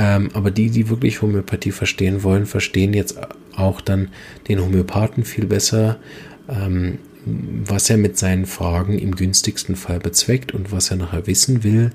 Ähm, 0.02 0.30
aber 0.34 0.50
die, 0.50 0.72
die 0.72 0.90
wirklich 0.90 1.22
Homöopathie 1.22 1.72
verstehen 1.72 2.24
wollen, 2.24 2.48
verstehen 2.48 2.94
jetzt 2.94 3.20
auch 3.56 3.82
dann 3.82 4.10
den 4.48 4.60
Homöopathen 4.60 5.26
viel 5.26 5.46
besser, 5.46 6.00
ähm, 6.50 6.98
was 7.26 7.90
er 7.92 7.98
mit 7.98 8.18
seinen 8.18 8.48
Fragen 8.48 8.98
im 8.98 9.16
günstigsten 9.16 9.76
Fall 9.76 10.00
bezweckt 10.00 10.54
und 10.54 10.72
was 10.72 10.90
er 10.90 10.98
nachher 10.98 11.28
wissen 11.28 11.64
will 11.64 11.92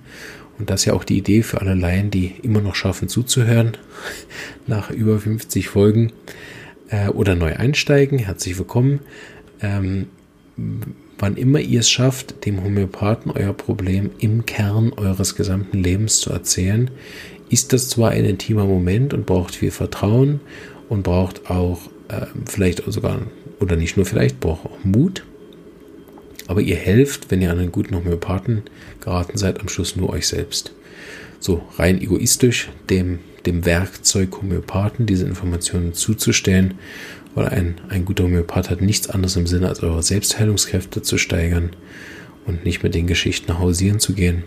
und 0.58 0.70
das 0.70 0.82
ist 0.82 0.84
ja 0.86 0.94
auch 0.94 1.04
die 1.04 1.18
Idee 1.18 1.42
für 1.42 1.60
alle 1.60 1.74
Laien, 1.74 2.10
die 2.10 2.34
immer 2.42 2.60
noch 2.60 2.74
schaffen 2.74 3.08
zuzuhören, 3.08 3.76
nach 4.66 4.90
über 4.90 5.18
50 5.18 5.68
Folgen 5.68 6.12
äh, 6.88 7.08
oder 7.08 7.34
neu 7.34 7.54
einsteigen. 7.54 8.18
Herzlich 8.18 8.58
willkommen. 8.58 9.00
Ähm, 9.60 10.06
wann 11.18 11.36
immer 11.36 11.60
ihr 11.60 11.80
es 11.80 11.90
schafft, 11.90 12.46
dem 12.46 12.62
Homöopathen 12.62 13.30
euer 13.32 13.52
Problem 13.52 14.10
im 14.18 14.46
Kern 14.46 14.92
eures 14.94 15.34
gesamten 15.34 15.82
Lebens 15.82 16.20
zu 16.20 16.30
erzählen, 16.30 16.90
ist 17.48 17.72
das 17.72 17.88
zwar 17.88 18.10
ein 18.10 18.24
intimer 18.24 18.64
Moment 18.64 19.14
und 19.14 19.26
braucht 19.26 19.54
viel 19.54 19.70
Vertrauen 19.70 20.40
und 20.88 21.02
braucht 21.02 21.50
auch 21.50 21.80
äh, 22.08 22.26
vielleicht 22.46 22.82
sogar, 22.86 23.22
oder 23.60 23.76
nicht 23.76 23.96
nur 23.96 24.06
vielleicht, 24.06 24.40
braucht 24.40 24.66
auch 24.66 24.84
Mut 24.84 25.24
aber 26.46 26.60
ihr 26.60 26.76
helft, 26.76 27.30
wenn 27.30 27.42
ihr 27.42 27.50
an 27.50 27.58
einen 27.58 27.72
guten 27.72 27.94
Homöopathen 27.94 28.62
geraten 29.00 29.36
seid, 29.36 29.60
am 29.60 29.68
Schluss 29.68 29.96
nur 29.96 30.10
euch 30.10 30.28
selbst. 30.28 30.72
So 31.40 31.62
rein 31.76 32.00
egoistisch 32.00 32.70
dem, 32.88 33.18
dem 33.44 33.64
Werkzeug 33.64 34.36
Homöopathen 34.40 35.06
diese 35.06 35.26
Informationen 35.26 35.94
zuzustellen, 35.94 36.74
weil 37.34 37.48
ein, 37.48 37.74
ein 37.88 38.04
guter 38.04 38.24
Homöopath 38.24 38.70
hat 38.70 38.80
nichts 38.80 39.10
anderes 39.10 39.36
im 39.36 39.46
Sinne, 39.46 39.68
als 39.68 39.82
eure 39.82 40.02
Selbstheilungskräfte 40.02 41.02
zu 41.02 41.18
steigern 41.18 41.70
und 42.46 42.64
nicht 42.64 42.82
mit 42.82 42.94
den 42.94 43.06
Geschichten 43.06 43.58
hausieren 43.58 44.00
zu 44.00 44.14
gehen. 44.14 44.44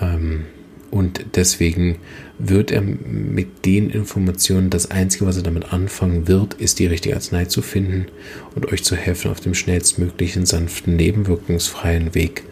Ähm, 0.00 0.44
und 0.90 1.24
deswegen 1.36 1.98
wird 2.38 2.70
er 2.70 2.80
mit 2.80 3.64
den 3.64 3.90
Informationen, 3.90 4.70
das 4.70 4.90
Einzige, 4.90 5.26
was 5.26 5.36
er 5.36 5.42
damit 5.42 5.72
anfangen 5.72 6.26
wird, 6.26 6.54
ist 6.54 6.78
die 6.78 6.86
richtige 6.86 7.14
Arznei 7.14 7.44
zu 7.44 7.62
finden 7.62 8.06
und 8.54 8.72
euch 8.72 8.82
zu 8.82 8.96
helfen, 8.96 9.30
auf 9.30 9.40
dem 9.40 9.54
schnellstmöglichen, 9.54 10.46
sanften, 10.46 10.96
nebenwirkungsfreien 10.96 12.14
Weg 12.14 12.44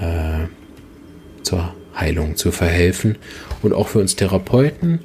äh, 0.00 0.46
zur 1.42 1.74
Heilung 1.96 2.36
zu 2.36 2.52
verhelfen. 2.52 3.16
Und 3.62 3.72
auch 3.72 3.88
für 3.88 3.98
uns 3.98 4.14
Therapeuten 4.14 5.00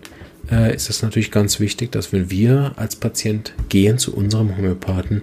äh, 0.52 0.76
ist 0.76 0.90
es 0.90 1.02
natürlich 1.02 1.32
ganz 1.32 1.60
wichtig, 1.60 1.92
dass 1.92 2.12
wenn 2.12 2.30
wir 2.30 2.74
als 2.76 2.96
Patient 2.96 3.54
gehen 3.70 3.98
zu 3.98 4.16
unserem 4.16 4.58
Homöopathen, 4.58 5.22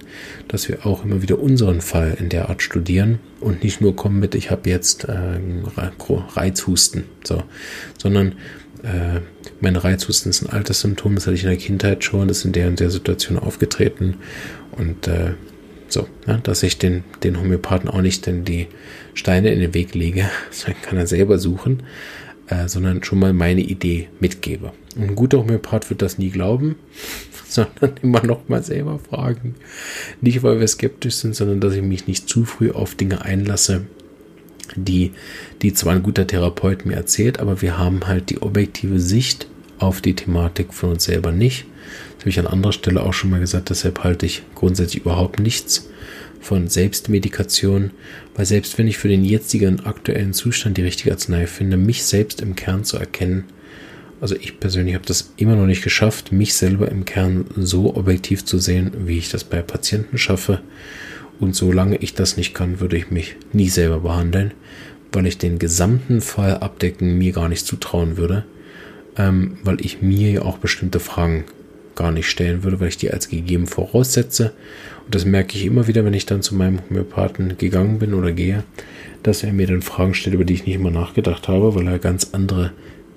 dass 0.48 0.68
wir 0.68 0.86
auch 0.86 1.04
immer 1.04 1.22
wieder 1.22 1.38
unseren 1.38 1.80
Fall 1.80 2.16
in 2.18 2.28
der 2.28 2.48
Art 2.48 2.62
studieren 2.62 3.18
und 3.40 3.62
nicht 3.62 3.80
nur 3.80 3.94
kommen 3.94 4.18
mit, 4.18 4.34
ich 4.34 4.50
habe 4.50 4.68
jetzt 4.70 5.04
äh, 5.04 5.38
Reizhusten, 5.76 7.04
so, 7.24 7.42
sondern 7.98 8.32
äh, 8.82 9.20
mein 9.60 9.76
Reizhusten 9.76 10.30
ist 10.30 10.42
ein 10.42 10.50
altes 10.50 10.80
Symptom, 10.80 11.14
das 11.14 11.26
hatte 11.26 11.34
ich 11.34 11.44
in 11.44 11.50
der 11.50 11.58
Kindheit 11.58 12.02
schon, 12.04 12.28
das 12.28 12.38
ist 12.38 12.44
in 12.46 12.52
der 12.52 12.68
und 12.68 12.80
der 12.80 12.90
Situation 12.90 13.38
aufgetreten 13.38 14.16
und 14.72 15.06
äh, 15.06 15.32
so, 15.88 16.06
ja, 16.26 16.38
dass 16.38 16.62
ich 16.62 16.78
den, 16.78 17.04
den 17.24 17.38
Homöopathen 17.38 17.90
auch 17.90 18.00
nicht 18.00 18.26
in 18.26 18.44
die 18.44 18.68
Steine 19.12 19.52
in 19.52 19.60
den 19.60 19.74
Weg 19.74 19.94
lege, 19.94 20.30
sondern 20.50 20.82
kann 20.82 20.98
er 20.98 21.06
selber 21.06 21.38
suchen, 21.38 21.82
äh, 22.50 22.68
sondern 22.68 23.02
schon 23.02 23.20
mal 23.20 23.32
meine 23.32 23.60
Idee 23.60 24.08
mitgebe. 24.18 24.72
Ein 24.96 25.14
guter 25.14 25.38
Homöopath 25.38 25.88
wird 25.88 26.02
das 26.02 26.18
nie 26.18 26.30
glauben, 26.30 26.76
sondern 27.48 27.94
immer 28.02 28.22
noch 28.24 28.48
mal 28.48 28.62
selber 28.62 28.98
fragen. 28.98 29.54
Nicht, 30.20 30.42
weil 30.42 30.60
wir 30.60 30.68
skeptisch 30.68 31.14
sind, 31.14 31.34
sondern 31.34 31.60
dass 31.60 31.74
ich 31.74 31.82
mich 31.82 32.06
nicht 32.06 32.28
zu 32.28 32.44
früh 32.44 32.70
auf 32.72 32.94
Dinge 32.94 33.22
einlasse, 33.24 33.82
die, 34.76 35.12
die 35.62 35.72
zwar 35.72 35.94
ein 35.94 36.02
guter 36.02 36.26
Therapeut 36.26 36.86
mir 36.86 36.94
erzählt, 36.94 37.40
aber 37.40 37.62
wir 37.62 37.78
haben 37.78 38.06
halt 38.06 38.30
die 38.30 38.42
objektive 38.42 39.00
Sicht 39.00 39.46
auf 39.78 40.00
die 40.00 40.14
Thematik 40.14 40.74
von 40.74 40.90
uns 40.90 41.04
selber 41.04 41.32
nicht. 41.32 41.66
Das 42.14 42.22
habe 42.22 42.30
ich 42.30 42.38
an 42.38 42.46
anderer 42.46 42.72
Stelle 42.72 43.02
auch 43.02 43.14
schon 43.14 43.30
mal 43.30 43.40
gesagt, 43.40 43.70
deshalb 43.70 44.04
halte 44.04 44.26
ich 44.26 44.42
grundsätzlich 44.54 45.02
überhaupt 45.02 45.40
nichts 45.40 45.88
von 46.40 46.68
Selbstmedikation, 46.68 47.90
weil 48.34 48.46
selbst 48.46 48.78
wenn 48.78 48.88
ich 48.88 48.98
für 48.98 49.08
den 49.08 49.24
jetzigen 49.24 49.80
aktuellen 49.80 50.32
Zustand 50.32 50.76
die 50.76 50.82
richtige 50.82 51.12
Arznei 51.12 51.46
finde, 51.46 51.76
mich 51.76 52.04
selbst 52.04 52.40
im 52.40 52.56
Kern 52.56 52.84
zu 52.84 52.96
erkennen, 52.96 53.44
also 54.20 54.36
ich 54.36 54.60
persönlich 54.60 54.94
habe 54.94 55.06
das 55.06 55.32
immer 55.36 55.56
noch 55.56 55.66
nicht 55.66 55.82
geschafft, 55.82 56.30
mich 56.30 56.54
selber 56.54 56.90
im 56.90 57.04
Kern 57.04 57.46
so 57.56 57.96
objektiv 57.96 58.44
zu 58.44 58.58
sehen, 58.58 58.92
wie 59.06 59.18
ich 59.18 59.30
das 59.30 59.44
bei 59.44 59.62
Patienten 59.62 60.18
schaffe. 60.18 60.60
Und 61.38 61.56
solange 61.56 61.96
ich 61.96 62.12
das 62.12 62.36
nicht 62.36 62.52
kann, 62.52 62.80
würde 62.80 62.98
ich 62.98 63.10
mich 63.10 63.36
nie 63.54 63.70
selber 63.70 64.00
behandeln, 64.00 64.52
weil 65.12 65.26
ich 65.26 65.38
den 65.38 65.58
gesamten 65.58 66.20
Fall 66.20 66.58
abdecken 66.58 67.16
mir 67.16 67.32
gar 67.32 67.48
nicht 67.48 67.64
zutrauen 67.66 68.18
würde, 68.18 68.44
ähm, 69.16 69.56
weil 69.64 69.80
ich 69.80 70.02
mir 70.02 70.30
ja 70.30 70.42
auch 70.42 70.58
bestimmte 70.58 71.00
Fragen 71.00 71.44
gar 71.94 72.12
nicht 72.12 72.28
stellen 72.28 72.62
würde, 72.62 72.80
weil 72.80 72.88
ich 72.88 72.96
die 72.96 73.10
als 73.10 73.28
gegeben 73.28 73.66
voraussetze. 73.66 74.52
Und 75.04 75.14
das 75.14 75.24
merke 75.24 75.56
ich 75.56 75.66
immer 75.66 75.86
wieder, 75.86 76.04
wenn 76.04 76.14
ich 76.14 76.26
dann 76.26 76.42
zu 76.42 76.54
meinem 76.54 76.80
Homöopathen 76.88 77.56
gegangen 77.58 77.98
bin 77.98 78.14
oder 78.14 78.32
gehe, 78.32 78.64
dass 79.22 79.42
er 79.42 79.52
mir 79.52 79.66
dann 79.66 79.82
Fragen 79.82 80.14
stellt, 80.14 80.34
über 80.34 80.44
die 80.44 80.54
ich 80.54 80.66
nicht 80.66 80.76
immer 80.76 80.90
nachgedacht 80.90 81.48
habe, 81.48 81.74
weil 81.74 81.86
er 81.86 81.98
ganz 81.98 82.30
andere 82.32 82.72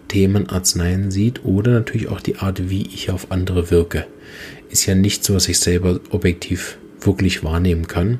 Themen, 0.07 0.49
Arzneien 0.49 1.11
sieht 1.11 1.43
oder 1.43 1.71
natürlich 1.71 2.07
auch 2.07 2.21
die 2.21 2.37
Art, 2.37 2.69
wie 2.69 2.83
ich 2.83 3.09
auf 3.09 3.31
andere 3.31 3.71
wirke. 3.71 4.05
Ist 4.69 4.85
ja 4.85 4.95
nicht 4.95 5.23
so, 5.23 5.33
was 5.33 5.47
ich 5.47 5.59
selber 5.59 5.99
objektiv 6.09 6.77
wirklich 6.99 7.43
wahrnehmen 7.43 7.87
kann. 7.87 8.19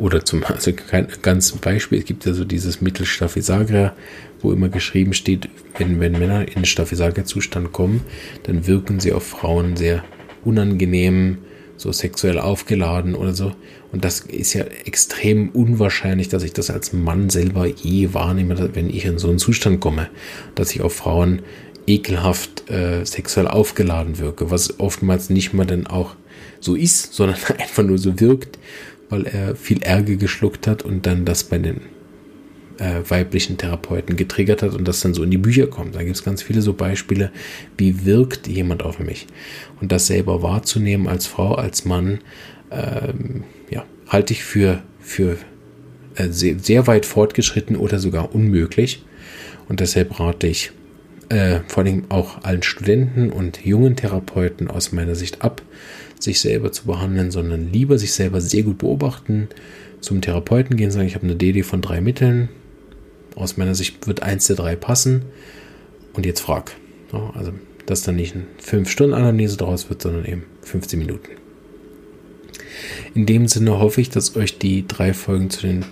Oder 0.00 0.24
zum 0.24 0.42
also 0.44 0.72
kein 0.72 1.08
ganz 1.20 1.52
Beispiel, 1.52 1.98
es 1.98 2.06
gibt 2.06 2.24
ja 2.24 2.32
so 2.32 2.46
dieses 2.46 2.80
Mittel 2.80 3.04
Staphysagra, 3.04 3.94
wo 4.40 4.50
immer 4.50 4.70
geschrieben 4.70 5.12
steht, 5.12 5.50
wenn, 5.76 6.00
wenn 6.00 6.12
Männer 6.12 6.48
in 6.56 6.64
Staphysagra-Zustand 6.64 7.72
kommen, 7.72 8.00
dann 8.44 8.66
wirken 8.66 8.98
sie 8.98 9.12
auf 9.12 9.26
Frauen 9.26 9.76
sehr 9.76 10.02
unangenehm, 10.42 11.38
so 11.76 11.92
sexuell 11.92 12.38
aufgeladen 12.38 13.14
oder 13.14 13.34
so. 13.34 13.52
Und 13.92 14.06
das 14.06 14.20
ist 14.20 14.54
ja 14.54 14.64
extrem 14.86 15.50
unwahrscheinlich, 15.50 16.30
dass 16.30 16.44
ich 16.44 16.54
das 16.54 16.70
als 16.70 16.94
Mann 16.94 17.28
selber 17.28 17.66
je 17.66 18.14
wahrnehme, 18.14 18.74
wenn 18.74 18.88
ich 18.88 19.04
in 19.04 19.18
so 19.18 19.28
einen 19.28 19.38
Zustand 19.38 19.80
komme, 19.80 20.08
dass 20.54 20.74
ich 20.74 20.80
auf 20.80 20.94
Frauen 20.94 21.42
ekelhaft 21.86 22.70
äh, 22.70 23.04
sexuell 23.04 23.48
aufgeladen 23.48 24.18
wirke, 24.18 24.50
was 24.50 24.80
oftmals 24.80 25.28
nicht 25.28 25.52
mal 25.52 25.66
dann 25.66 25.86
auch 25.86 26.16
so 26.60 26.74
ist, 26.74 27.14
sondern 27.14 27.38
einfach 27.58 27.82
nur 27.82 27.98
so 27.98 28.18
wirkt, 28.18 28.58
weil 29.10 29.26
er 29.26 29.54
viel 29.56 29.82
Ärger 29.82 30.16
geschluckt 30.16 30.66
hat 30.66 30.82
und 30.82 31.04
dann 31.06 31.24
das 31.24 31.44
bei 31.44 31.58
den 31.58 31.82
äh, 32.78 33.02
weiblichen 33.08 33.58
Therapeuten 33.58 34.16
getriggert 34.16 34.62
hat 34.62 34.72
und 34.74 34.88
das 34.88 35.00
dann 35.00 35.12
so 35.12 35.22
in 35.22 35.30
die 35.30 35.38
Bücher 35.38 35.66
kommt. 35.66 35.94
Da 35.94 36.02
gibt 36.02 36.16
es 36.16 36.24
ganz 36.24 36.42
viele 36.42 36.62
so 36.62 36.72
Beispiele, 36.72 37.30
wie 37.76 38.06
wirkt 38.06 38.48
jemand 38.48 38.82
auf 38.82 38.98
mich. 38.98 39.26
Und 39.80 39.92
das 39.92 40.06
selber 40.06 40.42
wahrzunehmen 40.42 41.06
als 41.06 41.26
Frau, 41.26 41.54
als 41.54 41.84
Mann, 41.84 42.20
ähm, 42.70 43.44
ja, 43.68 43.84
halte 44.08 44.32
ich 44.32 44.42
für, 44.42 44.82
für 45.00 45.36
äh, 46.14 46.28
sehr, 46.30 46.58
sehr, 46.58 46.86
weit 46.86 47.04
fortgeschritten 47.04 47.76
oder 47.76 47.98
sogar 47.98 48.34
unmöglich. 48.34 49.04
Und 49.68 49.80
deshalb 49.80 50.18
rate 50.18 50.46
ich 50.46 50.72
äh, 51.28 51.60
vor 51.68 51.84
allem 51.84 52.04
auch 52.08 52.42
allen 52.42 52.62
Studenten 52.62 53.30
und 53.30 53.64
jungen 53.64 53.94
Therapeuten 53.94 54.68
aus 54.68 54.92
meiner 54.92 55.14
Sicht 55.14 55.42
ab, 55.42 55.62
sich 56.20 56.40
selber 56.40 56.70
zu 56.70 56.86
behandeln, 56.86 57.30
sondern 57.30 57.72
lieber 57.72 57.98
sich 57.98 58.12
selber 58.12 58.40
sehr 58.40 58.62
gut 58.62 58.78
beobachten, 58.78 59.48
zum 60.00 60.20
Therapeuten 60.20 60.76
gehen, 60.76 60.90
sagen, 60.90 61.06
ich 61.06 61.14
habe 61.14 61.24
eine 61.24 61.36
DD 61.36 61.62
von 61.62 61.82
drei 61.82 62.00
Mitteln, 62.00 62.48
aus 63.34 63.56
meiner 63.56 63.74
Sicht 63.74 64.06
wird 64.06 64.22
eins 64.22 64.46
der 64.46 64.56
drei 64.56 64.76
passen. 64.76 65.22
Und 66.12 66.26
jetzt 66.26 66.40
frag. 66.40 66.76
Also, 67.34 67.52
dass 67.86 68.02
dann 68.02 68.16
nicht 68.16 68.34
eine 68.34 68.44
5-Stunden-Anamnese 68.64 69.56
daraus 69.56 69.88
wird, 69.88 70.02
sondern 70.02 70.24
eben 70.24 70.44
15 70.62 70.98
Minuten. 70.98 71.28
In 73.14 73.26
dem 73.26 73.48
Sinne 73.48 73.78
hoffe 73.78 74.00
ich, 74.00 74.10
dass 74.10 74.36
euch 74.36 74.58
die 74.58 74.86
drei 74.86 75.12
Folgen 75.12 75.50
zu 75.50 75.62
den 75.62 75.84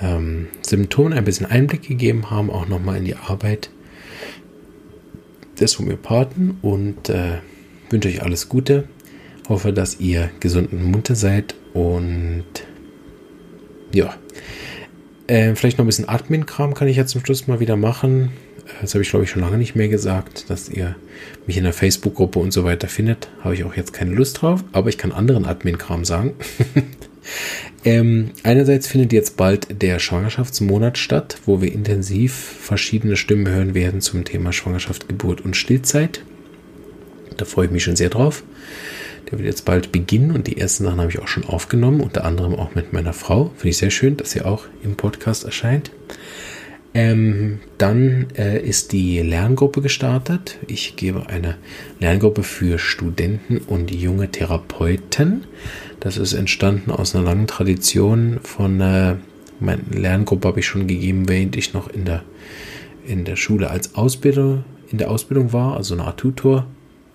ähm, 0.00 0.48
Symptomen 0.66 1.12
ein 1.12 1.24
bisschen 1.24 1.46
Einblick 1.46 1.82
gegeben 1.82 2.30
haben, 2.30 2.50
auch 2.50 2.68
nochmal 2.68 2.98
in 2.98 3.04
die 3.04 3.16
Arbeit 3.16 3.70
des 5.60 5.78
Homöopathen 5.78 6.58
und 6.62 7.08
äh, 7.08 7.38
wünsche 7.90 8.08
euch 8.08 8.22
alles 8.22 8.48
Gute. 8.48 8.88
Hoffe, 9.48 9.72
dass 9.72 9.98
ihr 10.00 10.30
gesund 10.40 10.72
und 10.72 10.84
munter 10.84 11.14
seid 11.14 11.54
und 11.74 12.44
ja, 13.92 14.14
äh, 15.26 15.54
vielleicht 15.54 15.78
noch 15.78 15.84
ein 15.84 15.88
bisschen 15.88 16.08
Admin-Kram 16.08 16.74
kann 16.74 16.88
ich 16.88 16.96
ja 16.96 17.06
zum 17.06 17.24
Schluss 17.24 17.46
mal 17.46 17.60
wieder 17.60 17.76
machen. 17.76 18.30
Das 18.80 18.94
habe 18.94 19.02
ich, 19.02 19.10
glaube 19.10 19.24
ich, 19.24 19.30
schon 19.30 19.42
lange 19.42 19.58
nicht 19.58 19.74
mehr 19.74 19.88
gesagt, 19.88 20.48
dass 20.48 20.68
ihr 20.68 20.96
mich 21.46 21.56
in 21.56 21.64
der 21.64 21.72
Facebook-Gruppe 21.72 22.38
und 22.38 22.52
so 22.52 22.64
weiter 22.64 22.88
findet. 22.88 23.28
Habe 23.40 23.54
ich 23.54 23.64
auch 23.64 23.76
jetzt 23.76 23.92
keine 23.92 24.12
Lust 24.12 24.42
drauf, 24.42 24.64
aber 24.72 24.88
ich 24.88 24.98
kann 24.98 25.12
anderen 25.12 25.44
Admin-Kram 25.44 26.04
sagen. 26.04 26.34
ähm, 27.84 28.30
einerseits 28.42 28.86
findet 28.86 29.12
jetzt 29.12 29.36
bald 29.36 29.82
der 29.82 29.98
Schwangerschaftsmonat 29.98 30.98
statt, 30.98 31.38
wo 31.46 31.60
wir 31.60 31.72
intensiv 31.72 32.32
verschiedene 32.34 33.16
Stimmen 33.16 33.48
hören 33.48 33.74
werden 33.74 34.00
zum 34.00 34.24
Thema 34.24 34.52
Schwangerschaft, 34.52 35.08
Geburt 35.08 35.42
und 35.42 35.56
Stillzeit. 35.56 36.22
Da 37.36 37.44
freue 37.44 37.66
ich 37.66 37.72
mich 37.72 37.84
schon 37.84 37.96
sehr 37.96 38.10
drauf. 38.10 38.42
Der 39.26 39.38
wird 39.38 39.46
jetzt 39.46 39.64
bald 39.64 39.92
beginnen 39.92 40.32
und 40.32 40.46
die 40.46 40.58
ersten 40.58 40.84
Sachen 40.84 41.00
habe 41.00 41.10
ich 41.10 41.18
auch 41.18 41.28
schon 41.28 41.44
aufgenommen, 41.44 42.00
unter 42.00 42.24
anderem 42.24 42.54
auch 42.54 42.74
mit 42.74 42.92
meiner 42.92 43.12
Frau. 43.12 43.50
Finde 43.56 43.68
ich 43.68 43.78
sehr 43.78 43.90
schön, 43.90 44.16
dass 44.16 44.32
sie 44.32 44.42
auch 44.42 44.64
im 44.82 44.96
Podcast 44.96 45.44
erscheint. 45.44 45.90
Ähm, 46.92 47.60
dann 47.78 48.26
äh, 48.36 48.60
ist 48.60 48.92
die 48.92 49.20
Lerngruppe 49.20 49.80
gestartet. 49.80 50.58
Ich 50.66 50.96
gebe 50.96 51.28
eine 51.28 51.56
Lerngruppe 52.00 52.42
für 52.42 52.78
Studenten 52.78 53.58
und 53.58 53.92
junge 53.92 54.30
Therapeuten. 54.30 55.44
Das 56.00 56.16
ist 56.16 56.32
entstanden 56.32 56.90
aus 56.90 57.14
einer 57.14 57.24
langen 57.24 57.46
Tradition 57.46 58.40
von 58.42 58.80
äh, 58.80 59.16
meine 59.60 59.82
Lerngruppe 59.90 60.48
habe 60.48 60.60
ich 60.60 60.66
schon 60.66 60.88
gegeben, 60.88 61.28
während 61.28 61.56
ich 61.56 61.74
noch 61.74 61.88
in 61.88 62.04
der 62.06 62.22
in 63.06 63.24
der 63.24 63.36
Schule 63.36 63.70
als 63.70 63.94
Ausbilder 63.94 64.64
in 64.90 64.98
der 64.98 65.10
Ausbildung 65.10 65.52
war, 65.52 65.76
also 65.76 65.94
eine 65.94 66.04
Art 66.04 66.18
Tutor 66.18 66.66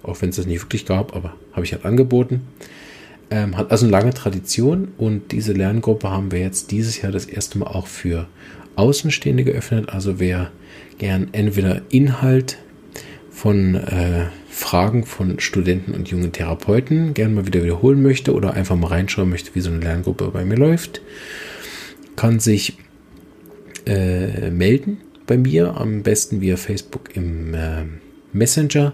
auch 0.08 0.22
wenn 0.22 0.30
es 0.30 0.38
das 0.38 0.46
nicht 0.46 0.62
wirklich 0.62 0.86
gab, 0.86 1.16
aber 1.16 1.34
habe 1.54 1.66
ich 1.66 1.74
halt 1.74 1.86
angeboten. 1.86 2.42
Ähm, 3.32 3.58
hat 3.58 3.72
also 3.72 3.86
eine 3.86 3.92
lange 3.92 4.14
Tradition 4.14 4.90
und 4.98 5.32
diese 5.32 5.54
Lerngruppe 5.54 6.10
haben 6.10 6.32
wir 6.32 6.40
jetzt 6.40 6.72
dieses 6.72 7.02
Jahr 7.02 7.12
das 7.12 7.26
erste 7.26 7.58
Mal 7.58 7.68
auch 7.68 7.88
für 7.88 8.28
Außenstehende 8.76 9.44
geöffnet. 9.44 9.90
Also 9.90 10.20
wer 10.20 10.52
gern 10.98 11.30
entweder 11.32 11.82
Inhalt 11.90 12.58
von 13.32 13.76
äh, 13.76 14.28
Fragen 14.50 15.06
von 15.06 15.40
Studenten 15.40 15.94
und 15.94 16.08
jungen 16.08 16.32
Therapeuten 16.32 17.14
gern 17.14 17.34
mal 17.34 17.46
wieder 17.46 17.64
wiederholen 17.64 18.02
möchte 18.02 18.34
oder 18.34 18.54
einfach 18.54 18.76
mal 18.76 18.88
reinschauen 18.88 19.30
möchte, 19.30 19.54
wie 19.54 19.60
so 19.60 19.70
eine 19.70 19.80
Lerngruppe 19.80 20.30
bei 20.32 20.46
mir 20.46 20.56
läuft, 20.56 21.02
kann 22.16 22.40
sich 22.40 22.78
äh, 23.86 24.50
melden 24.52 24.98
bei 25.28 25.38
mir, 25.38 25.76
am 25.76 26.04
besten 26.04 26.40
via 26.40 26.56
Facebook 26.56 27.16
im 27.16 27.54
äh, 27.54 27.84
Messenger 28.32 28.94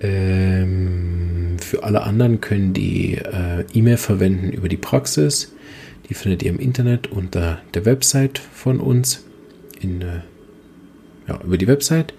ähm, 0.00 1.56
für 1.60 1.82
alle 1.82 2.02
anderen 2.02 2.40
können 2.40 2.72
die 2.72 3.14
äh, 3.14 3.64
E-Mail 3.72 3.96
verwenden 3.96 4.50
über 4.52 4.68
die 4.68 4.76
Praxis. 4.76 5.52
Die 6.08 6.14
findet 6.14 6.42
ihr 6.42 6.50
im 6.50 6.58
Internet 6.58 7.08
unter 7.08 7.60
der 7.74 7.84
Website 7.84 8.38
von 8.38 8.80
uns. 8.80 9.24
In, 9.80 10.02
äh, 10.02 10.20
ja, 11.28 11.40
über 11.42 11.58
die 11.58 11.66
Website. 11.66 12.14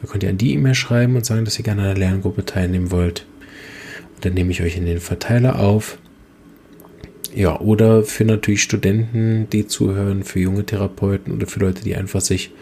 Da 0.00 0.08
könnt 0.08 0.22
ihr 0.22 0.30
an 0.30 0.38
die 0.38 0.54
E-Mail 0.54 0.74
schreiben 0.74 1.16
und 1.16 1.26
sagen, 1.26 1.44
dass 1.44 1.58
ihr 1.58 1.64
gerne 1.64 1.82
an 1.82 1.88
der 1.88 1.96
Lerngruppe 1.96 2.44
teilnehmen 2.44 2.90
wollt. 2.90 3.26
Und 4.14 4.24
dann 4.24 4.34
nehme 4.34 4.50
ich 4.50 4.62
euch 4.62 4.76
in 4.76 4.86
den 4.86 5.00
Verteiler 5.00 5.58
auf. 5.58 5.98
Ja, 7.34 7.60
oder 7.60 8.04
für 8.04 8.24
natürlich 8.24 8.62
Studenten, 8.62 9.48
die 9.50 9.66
zuhören, 9.66 10.24
für 10.24 10.40
junge 10.40 10.64
Therapeuten 10.64 11.34
oder 11.34 11.46
für 11.46 11.60
Leute, 11.60 11.84
die 11.84 11.94
einfach 11.94 12.20
sich 12.20 12.52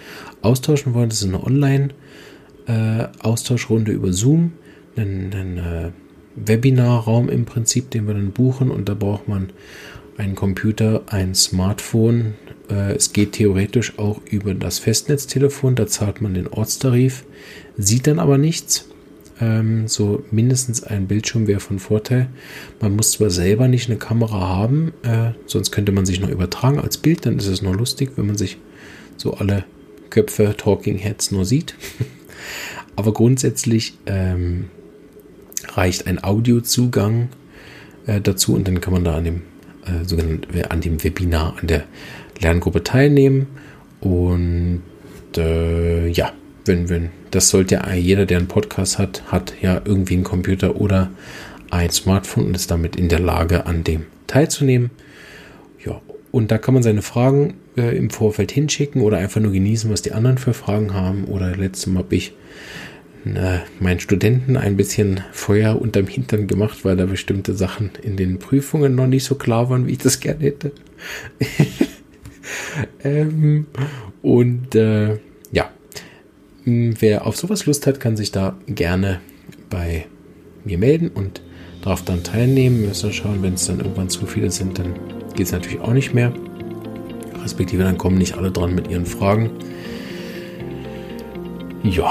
austauschen 0.43 0.93
wollen. 0.93 1.09
Das 1.09 1.23
ist 1.23 1.29
eine 1.29 1.43
Online- 1.43 1.91
äh, 2.67 3.09
Austauschrunde 3.21 3.93
über 3.93 4.13
Zoom, 4.13 4.53
einen, 4.97 5.33
einen 5.33 5.59
äh, 5.59 5.91
Webinarraum 6.37 7.29
im 7.29 7.45
Prinzip, 7.45 7.91
den 7.91 8.07
wir 8.07 8.15
dann 8.15 8.33
buchen 8.33 8.71
und 8.71 8.89
da 8.89 8.95
braucht 8.95 9.29
man 9.29 9.51
einen 10.17 10.35
Computer, 10.35 11.03
ein 11.07 11.35
Smartphone. 11.35 12.35
Äh, 12.71 12.95
es 12.95 13.13
geht 13.13 13.33
theoretisch 13.33 13.99
auch 13.99 14.21
über 14.31 14.55
das 14.55 14.79
Festnetztelefon, 14.79 15.75
da 15.75 15.87
zahlt 15.87 16.21
man 16.21 16.35
den 16.35 16.49
Ortstarif, 16.49 17.25
sieht 17.77 18.07
dann 18.07 18.19
aber 18.19 18.39
nichts. 18.39 18.89
Ähm, 19.39 19.87
so 19.87 20.25
mindestens 20.31 20.83
ein 20.83 21.09
Bildschirm 21.09 21.47
wäre 21.47 21.61
von 21.61 21.79
Vorteil. 21.79 22.29
Man 22.81 22.97
muss 22.97 23.13
zwar 23.13 23.29
selber 23.29 23.69
nicht 23.69 23.91
eine 23.91 23.99
Kamera 23.99 24.41
haben, 24.41 24.95
äh, 25.03 25.33
sonst 25.45 25.73
könnte 25.73 25.93
man 25.93 26.07
sich 26.07 26.21
noch 26.21 26.31
übertragen 26.31 26.81
als 26.81 26.97
Bild, 26.97 27.27
dann 27.27 27.39
ist 27.39 27.47
es 27.47 27.61
nur 27.61 27.77
lustig, 27.77 28.13
wenn 28.17 28.27
man 28.27 28.39
sich 28.39 28.57
so 29.19 29.35
alle 29.35 29.65
Köpfe, 30.09 30.55
Talking 30.57 30.97
Heads 30.97 31.33
nur 31.33 31.45
sieht. 31.45 31.75
Aber 32.97 33.13
grundsätzlich 33.13 33.99
ähm, 34.07 34.67
reicht 35.75 36.07
ein 36.07 36.23
Audiozugang 36.23 37.29
äh, 38.07 38.21
dazu 38.21 38.55
und 38.55 38.67
dann 38.67 38.81
kann 38.81 38.93
man 38.93 39.05
da 39.05 39.17
an 39.17 39.25
dem 39.25 39.43
äh, 39.85 40.05
sogenannten 40.05 40.63
an 40.69 40.81
dem 40.81 41.03
Webinar 41.03 41.57
an 41.61 41.67
der 41.67 41.85
Lerngruppe 42.41 42.83
teilnehmen. 42.83 43.47
Und 44.01 44.83
äh, 45.37 46.09
ja, 46.09 46.33
wenn, 46.65 46.89
wenn, 46.89 47.11
das 47.31 47.49
sollte 47.49 47.77
ja 47.77 47.95
jeder, 47.95 48.27
der 48.27 48.39
einen 48.39 48.49
Podcast 48.49 48.99
hat, 48.99 49.23
hat 49.31 49.55
ja 49.61 49.81
irgendwie 49.85 50.15
einen 50.15 50.25
Computer 50.25 50.77
oder 50.77 51.11
ein 51.71 51.91
Smartphone 51.91 52.47
und 52.47 52.55
ist 52.55 52.71
damit 52.71 52.97
in 52.97 53.09
der 53.09 53.21
Lage, 53.21 53.67
an 53.67 53.85
dem 53.85 54.07
teilzunehmen. 54.27 54.91
Ja, 55.85 56.01
und 56.31 56.51
da 56.51 56.59
kann 56.59 56.75
man 56.75 56.83
seine 56.83 57.03
Fragen 57.03 57.55
äh, 57.77 57.97
im 57.97 58.11
Vorfeld 58.11 58.53
hinschicken 58.53 59.03
oder 59.03 59.19
einfach 59.19 59.41
nur 59.41 59.53
genießen, 59.53 59.91
was 59.91 60.03
die 60.03 60.13
anderen 60.13 60.39
für 60.39 60.55
Fragen 60.55 60.95
haben. 60.95 61.25
Oder 61.25 61.57
letztes 61.57 61.87
Mal 61.87 62.01
habe 62.05 62.15
ich 62.15 62.33
äh, 63.35 63.59
meinen 63.81 64.01
Studenten 64.01 64.57
ein 64.57 64.77
bisschen 64.77 65.21
Feuer 65.33 65.81
unterm 65.81 66.07
Hintern 66.07 66.47
gemacht, 66.47 66.85
weil 66.85 66.97
da 66.97 67.07
bestimmte 67.07 67.55
Sachen 67.55 67.91
in 68.03 68.17
den 68.17 68.39
Prüfungen 68.39 68.95
noch 68.95 69.07
nicht 69.07 69.25
so 69.25 69.35
klar 69.35 69.69
waren, 69.69 69.87
wie 69.87 69.93
ich 69.93 69.99
das 69.99 70.21
gerne 70.21 70.45
hätte. 70.45 70.73
ähm, 73.05 73.67
und 74.23 74.75
äh, 74.75 75.19
ja, 75.53 75.71
wer 76.65 77.27
auf 77.27 77.37
sowas 77.37 77.67
Lust 77.67 77.87
hat, 77.87 78.01
kann 78.01 78.17
sich 78.17 78.33
da 78.33 78.57
gerne 78.67 79.21
bei 79.71 80.07
mir 80.65 80.79
melden 80.79 81.09
und 81.09 81.43
darauf 81.83 82.05
dann 82.05 82.23
teilnehmen. 82.23 82.81
Wir 82.81 82.89
müssen 82.89 83.13
schauen, 83.13 83.43
wenn 83.43 83.55
es 83.55 83.67
dann 83.67 83.79
irgendwann 83.79 84.09
zu 84.09 84.27
viele 84.27 84.51
sind, 84.51 84.79
dann 84.79 84.95
geht 85.35 85.47
es 85.47 85.53
natürlich 85.53 85.81
auch 85.81 85.93
nicht 85.93 86.15
mehr. 86.15 86.33
Respektive 87.47 87.85
dann 87.85 87.97
kommen 87.97 88.19
nicht 88.19 88.37
alle 88.37 88.51
dran 88.51 88.75
mit 88.75 88.91
ihren 88.91 89.07
Fragen. 89.07 89.51
Ja, 91.85 92.11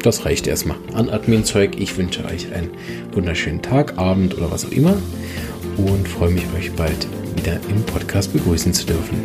das 0.00 0.24
reicht 0.24 0.46
erstmal 0.46 0.76
an 0.92 1.08
Admin-Zeug. 1.08 1.72
Ich 1.76 1.96
wünsche 1.96 2.24
euch 2.24 2.52
einen 2.54 2.70
wunderschönen 3.10 3.62
Tag, 3.62 3.98
Abend 3.98 4.38
oder 4.38 4.52
was 4.52 4.64
auch 4.64 4.70
immer 4.70 4.96
und 5.76 6.06
freue 6.06 6.30
mich, 6.30 6.44
euch 6.56 6.70
bald 6.74 7.08
wieder 7.34 7.58
im 7.68 7.82
Podcast 7.82 8.32
begrüßen 8.32 8.72
zu 8.72 8.86
dürfen. 8.86 9.18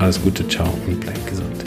Alles 0.00 0.20
Gute, 0.20 0.48
ciao 0.48 0.76
und 0.88 0.98
bleibt 0.98 1.24
gesund. 1.28 1.62